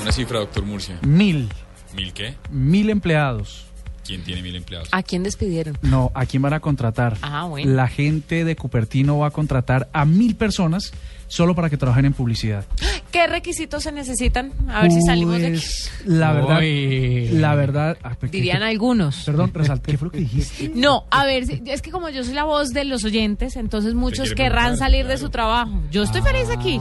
[0.00, 0.98] Una cifra, doctor Murcia.
[1.06, 1.50] Mil.
[1.94, 2.36] ¿Mil qué?
[2.50, 3.66] Mil empleados.
[4.02, 4.88] ¿Quién tiene mil empleados?
[4.92, 5.76] ¿A quién despidieron?
[5.82, 7.18] No, ¿a quién van a contratar?
[7.20, 7.70] Ah, bueno.
[7.70, 10.94] La gente de Cupertino va a contratar a mil personas
[11.28, 12.64] solo para que trabajen en publicidad.
[13.12, 14.52] ¿Qué requisitos se necesitan?
[14.68, 15.56] A ver si salimos de aquí.
[15.56, 17.28] Pues, La verdad, Uy.
[17.32, 17.96] la verdad.
[18.02, 19.24] ah, ¿qué- Dirían algunos.
[19.24, 20.70] Perdón, resalta, ¿qué fue lo que dijiste?
[20.74, 23.94] No, a ver, si- es que como yo soy la voz de los oyentes, entonces
[23.94, 25.80] muchos querrán preguntar, salir de su trabajo.
[25.90, 26.80] Yo estoy feliz aquí.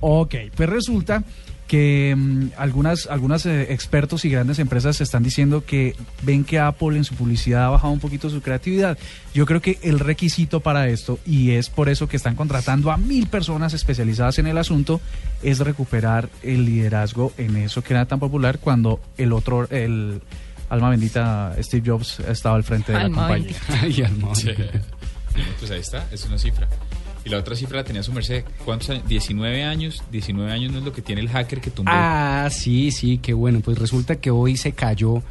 [0.00, 1.22] Ok, pues resulta
[1.66, 6.96] que mm, algunas, algunas eh, expertos y grandes empresas están diciendo que ven que Apple
[6.96, 8.98] en su publicidad ha bajado un poquito su creatividad.
[9.34, 12.96] Yo creo que el requisito para esto, y es por eso que están contratando a
[12.96, 15.00] mil personas especializadas en el asunto,
[15.42, 20.20] es recuperar el liderazgo en eso que era tan popular cuando el otro, el
[20.68, 23.56] alma bendita Steve Jobs estaba al frente de la compañía.
[23.68, 24.50] Ay, alma Sí.
[25.58, 26.68] Pues ahí está, es una cifra.
[27.24, 28.44] Y la otra cifra la tenía su merced.
[28.64, 29.06] ¿Cuántos años?
[29.08, 30.02] 19 años.
[30.10, 31.90] 19 años no es lo que tiene el hacker que tumbó.
[31.94, 33.60] Ah, sí, sí, qué bueno.
[33.60, 35.22] Pues resulta que hoy se cayó.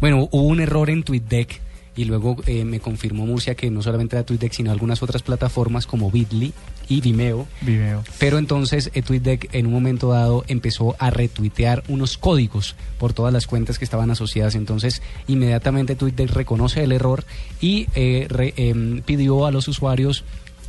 [0.00, 1.60] Bueno, hubo un error en TweetDeck
[1.94, 5.86] y luego eh, me confirmó Murcia que no solamente era TweetDeck, sino algunas otras plataformas
[5.86, 6.52] como Bitly
[6.88, 7.46] y Vimeo.
[7.60, 8.02] Vimeo.
[8.18, 13.32] Pero entonces eh, TweetDeck en un momento dado empezó a retuitear unos códigos por todas
[13.32, 14.54] las cuentas que estaban asociadas.
[14.54, 17.24] Entonces inmediatamente TweetDeck reconoce el error
[17.60, 20.24] y eh, re- em, pidió a los usuarios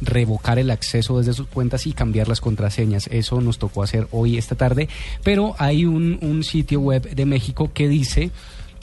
[0.05, 3.07] revocar el acceso desde sus cuentas y cambiar las contraseñas.
[3.07, 4.89] Eso nos tocó hacer hoy, esta tarde.
[5.23, 8.31] Pero hay un, un sitio web de México que dice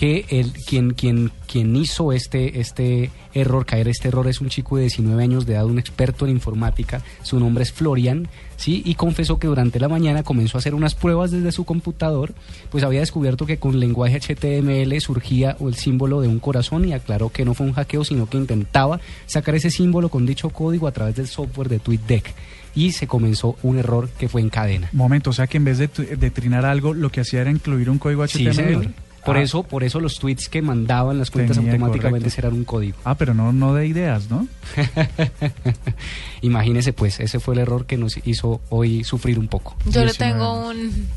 [0.00, 4.76] que el, quien, quien, quien hizo este, este error, caer este error, es un chico
[4.76, 7.02] de 19 años de edad, un experto en informática.
[7.22, 8.26] Su nombre es Florian,
[8.56, 8.80] ¿sí?
[8.86, 12.32] Y confesó que durante la mañana comenzó a hacer unas pruebas desde su computador,
[12.70, 17.28] pues había descubierto que con lenguaje HTML surgía el símbolo de un corazón y aclaró
[17.28, 20.92] que no fue un hackeo, sino que intentaba sacar ese símbolo con dicho código a
[20.92, 22.32] través del software de TweetDeck.
[22.74, 24.88] Y se comenzó un error que fue en cadena.
[24.92, 25.88] Momento, o sea que en vez de,
[26.30, 28.54] trinar algo, lo que hacía era incluir un código Sí, HTML.
[28.54, 29.09] señor.
[29.24, 32.40] Por Ah, eso, por eso los tweets que mandaban las cuentas Tenía, automáticamente correcto.
[32.46, 32.96] eran un código.
[33.04, 34.48] Ah, pero no, no de ideas, ¿no?
[36.42, 39.76] Imagínese pues, ese fue el error que nos hizo hoy sufrir un poco.
[39.86, 41.08] Yo le tengo un...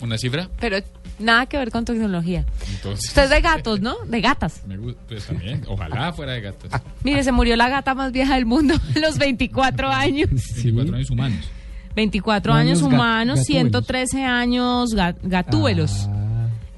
[0.00, 0.48] ¿Una cifra?
[0.58, 0.78] Pero
[1.20, 2.44] nada que ver con tecnología.
[2.74, 3.06] Entonces.
[3.08, 3.94] Usted es de gatos, ¿no?
[4.06, 4.62] De gatas.
[4.66, 5.62] Me gusta, pues también.
[5.68, 6.70] Ojalá fuera de gatos.
[7.04, 10.28] Mire, se murió la gata más vieja del mundo a los 24 años.
[10.56, 11.48] 24 años humanos.
[11.94, 13.46] 24 años Años humanos, gatúbelos.
[13.46, 16.08] 113 años ga- gatúbelos.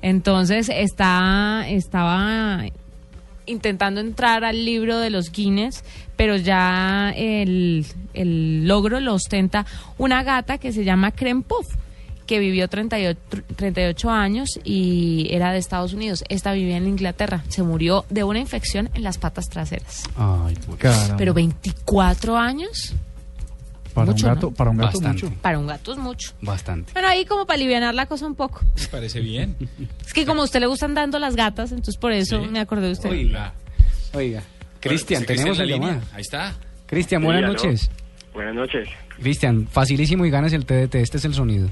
[0.04, 2.62] Entonces está, estaba
[3.46, 5.82] intentando entrar al libro de los Guinness,
[6.14, 9.64] pero ya el, el logro lo ostenta
[9.96, 11.74] una gata que se llama Puff,
[12.26, 13.18] que vivió 38,
[13.56, 16.22] 38 años y era de Estados Unidos.
[16.28, 17.42] Esta vivía en Inglaterra.
[17.48, 20.02] Se murió de una infección en las patas traseras.
[20.18, 21.16] Ay, Caramba.
[21.16, 22.92] Pero 24 años
[23.94, 24.54] para mucho, un gato, ¿no?
[24.54, 25.24] para un gato Bastante.
[25.26, 25.36] mucho.
[25.40, 26.32] para un gato es mucho.
[26.42, 26.92] Bastante.
[26.92, 28.60] Bueno, ahí como para aliviar la cosa un poco.
[28.80, 29.56] Me parece bien.
[30.04, 32.48] Es que como a usted le gustan dando las gatas, entonces por eso Sí.
[32.50, 33.10] me acordé de usted.
[33.10, 33.54] Oiga.
[34.12, 34.42] Oiga.
[34.80, 35.92] Cristian, Bueno, tenemos Cristian la la llamada.
[36.02, 36.14] línea.
[36.16, 36.54] Ahí está.
[36.86, 37.90] Cristian, buenas Sí, noches.
[38.34, 38.88] Buenas noches.
[39.20, 40.96] Cristian, facilísimo y ganas el TDT.
[40.96, 41.70] Este es el sonido.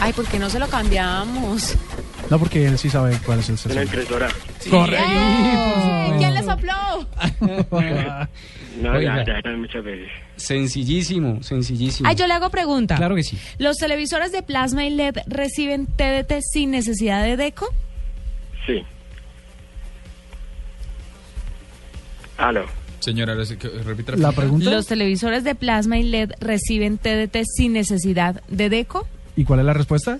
[0.00, 1.76] Ay, ¿por qué no se lo cambiamos?
[2.30, 3.82] No, porque él sí sabe cuál es el Una sexo.
[3.82, 4.28] impresora.
[4.70, 5.06] Correcto.
[5.10, 6.14] ¡Eh!
[6.18, 7.06] ¿Quién le sopló?
[8.80, 9.24] No, Oiga.
[9.24, 10.08] ya, ya, muchas veces.
[10.36, 12.08] Sencillísimo, sencillísimo.
[12.08, 12.96] Ay, yo le hago pregunta.
[12.96, 13.38] Claro que sí.
[13.58, 17.68] ¿Los televisores de plasma y LED reciben TDT sin necesidad de deco?
[18.66, 18.82] Sí.
[22.38, 22.64] Aló.
[23.00, 24.70] Señora, repita La pregunta.
[24.70, 29.06] ¿Los televisores de plasma y LED reciben TDT sin necesidad de deco?
[29.36, 30.18] ¿Y cuál es la respuesta?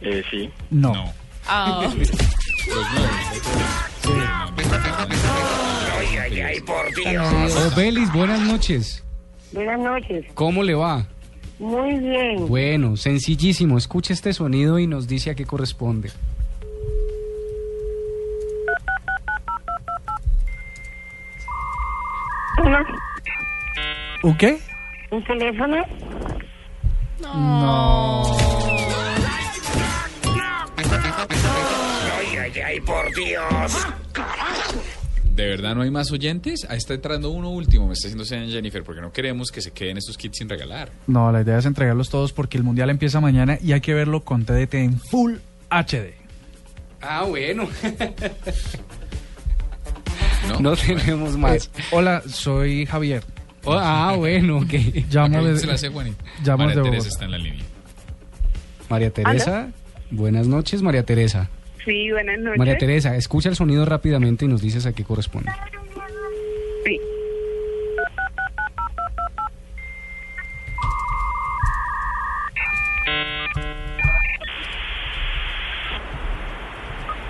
[0.00, 0.50] Eh, sí.
[0.70, 0.94] No.
[0.94, 1.12] No.
[1.46, 1.90] Ah.
[2.68, 4.95] Ay, ay,
[6.46, 7.72] ay, por Dios.
[7.74, 9.02] Obelis, buenas noches.
[9.52, 10.24] Buenas noches.
[10.34, 11.06] ¿Cómo le va?
[11.58, 12.46] Muy bien.
[12.48, 13.78] Bueno, sencillísimo.
[13.78, 16.10] Escuche este sonido y nos dice a qué corresponde.
[22.62, 22.86] ¿Una-
[24.22, 24.58] ¿Un qué?
[25.10, 25.76] ¿Un teléfono?
[27.20, 28.22] No.
[32.18, 33.86] Ay, ay, ay, por Dios.
[35.36, 36.66] ¿De verdad no hay más oyentes?
[36.70, 39.98] Ahí está entrando uno último, me está diciendo Jennifer, porque no queremos que se queden
[39.98, 40.90] estos kits sin regalar.
[41.06, 44.22] No, la idea es entregarlos todos porque el mundial empieza mañana y hay que verlo
[44.22, 45.34] con TDT en Full
[45.70, 46.14] HD.
[47.02, 47.68] Ah, bueno.
[50.48, 51.66] No, No tenemos más.
[51.66, 53.24] Eh, hola, soy Javier.
[53.64, 54.72] Oh, ah, bueno, ok.
[55.10, 57.08] Llamo de, se la hace María de Teresa Bogotá.
[57.08, 57.64] está en la línea.
[58.88, 59.70] María Teresa,
[60.08, 61.50] buenas noches, María Teresa.
[61.86, 62.58] Sí, buenas noches.
[62.58, 65.52] María Teresa, escucha el sonido rápidamente y nos dices a qué corresponde.
[66.84, 67.00] Sí.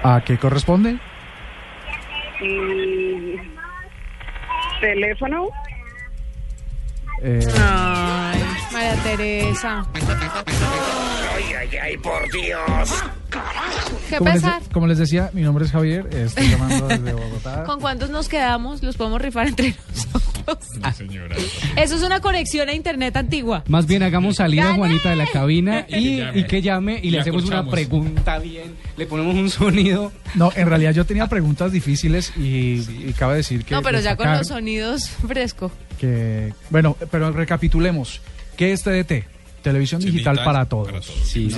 [0.02, 0.96] ¿A qué corresponde?
[2.40, 3.36] Y...
[4.80, 5.50] ¿Teléfono?
[7.22, 8.42] Eh, Ay,
[8.72, 9.86] María Teresa.
[11.46, 13.04] Ay, ay, ay, por Dios.
[14.10, 14.62] ¿Qué como, les, pesar?
[14.72, 17.64] como les decía, mi nombre es Javier, estoy llamando desde Bogotá.
[17.66, 18.82] ¿Con cuántos nos quedamos?
[18.82, 20.96] Los podemos rifar entre nosotros.
[20.96, 21.36] Señora.
[21.76, 23.64] Eso es una conexión a internet antigua.
[23.68, 24.74] Más bien hagamos salir a.
[24.74, 26.38] Juanita de la cabina Que y, llame.
[26.38, 30.12] y que llame y le hacemos una pregunta bien, le ponemos un sonido.
[30.34, 33.74] No, en realidad yo tenía preguntas difíciles y, y cabe decir que...
[33.74, 35.70] No, pero ya con los sonidos fresco.
[35.98, 38.20] que Bueno, pero recapitulemos.
[38.56, 39.35] ¿Qué es TDT?
[39.66, 40.86] Televisión digital para todos.
[40.86, 41.18] para todos.
[41.24, 41.50] Sí,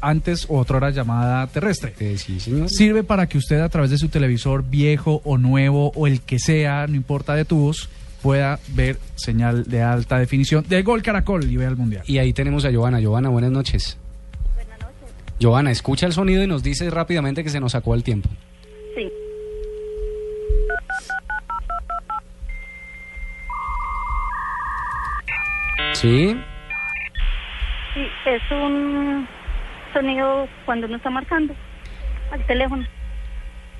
[0.00, 1.92] Antes otra hora llamada terrestre.
[2.00, 2.70] Eh, sí, señor.
[2.70, 6.38] Sirve para que usted a través de su televisor viejo o nuevo o el que
[6.38, 7.90] sea, no importa de tubos,
[8.22, 12.02] pueda ver señal de alta definición de Gol Caracol y vea el Mundial.
[12.06, 12.98] Y ahí tenemos a Giovanna.
[12.98, 13.98] Giovanna, buenas noches.
[14.54, 15.14] Buenas noches.
[15.38, 18.30] Giovanna, escucha el sonido y nos dice rápidamente que se nos sacó el tiempo.
[18.94, 19.12] Sí.
[25.92, 26.36] ¿Sí?
[27.94, 29.26] Sí, es un
[29.92, 31.54] sonido cuando uno está marcando
[32.32, 32.84] al teléfono.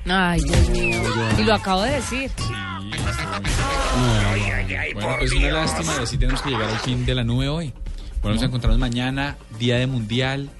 [0.09, 1.03] Ay, Dios mío.
[1.39, 2.31] Y lo acabo de decir.
[3.97, 5.53] Ay, ay, ay, Bueno, por pues una Dios.
[5.55, 7.73] lástima, y así tenemos que llegar al fin de la nube hoy.
[8.23, 10.51] Bueno, nos encontramos mañana, día de mundial,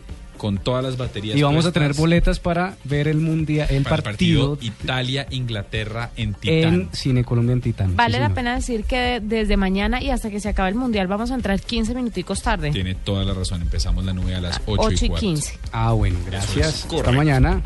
[0.45, 1.39] con todas las baterías.
[1.39, 6.75] Y vamos a tener boletas para ver el mundial, el para partido, Italia-Inglaterra en Titán.
[6.75, 7.97] en Cine Colombia en Titán.
[7.97, 8.35] Vale Sí, la señor.
[8.35, 11.59] pena decir que desde mañana y hasta que se acabe el mundial vamos a entrar
[11.59, 12.73] 15 minuticos tarde.
[12.73, 13.63] Tiene toda la razón.
[13.63, 15.27] Empezamos la nube a las 8, 8 y y cuarto.
[15.27, 15.59] 15.
[15.73, 16.87] Ah, bueno, es gracias.
[16.93, 17.63] Hasta mañana.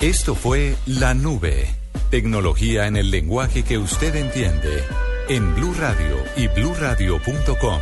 [0.00, 1.66] Esto fue La Nube.
[2.10, 4.84] Tecnología en el lenguaje que usted entiende.
[5.30, 7.78] En Blue Radio y bluradio.com.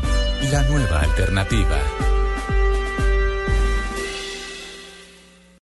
[0.53, 1.79] La nueva alternativa.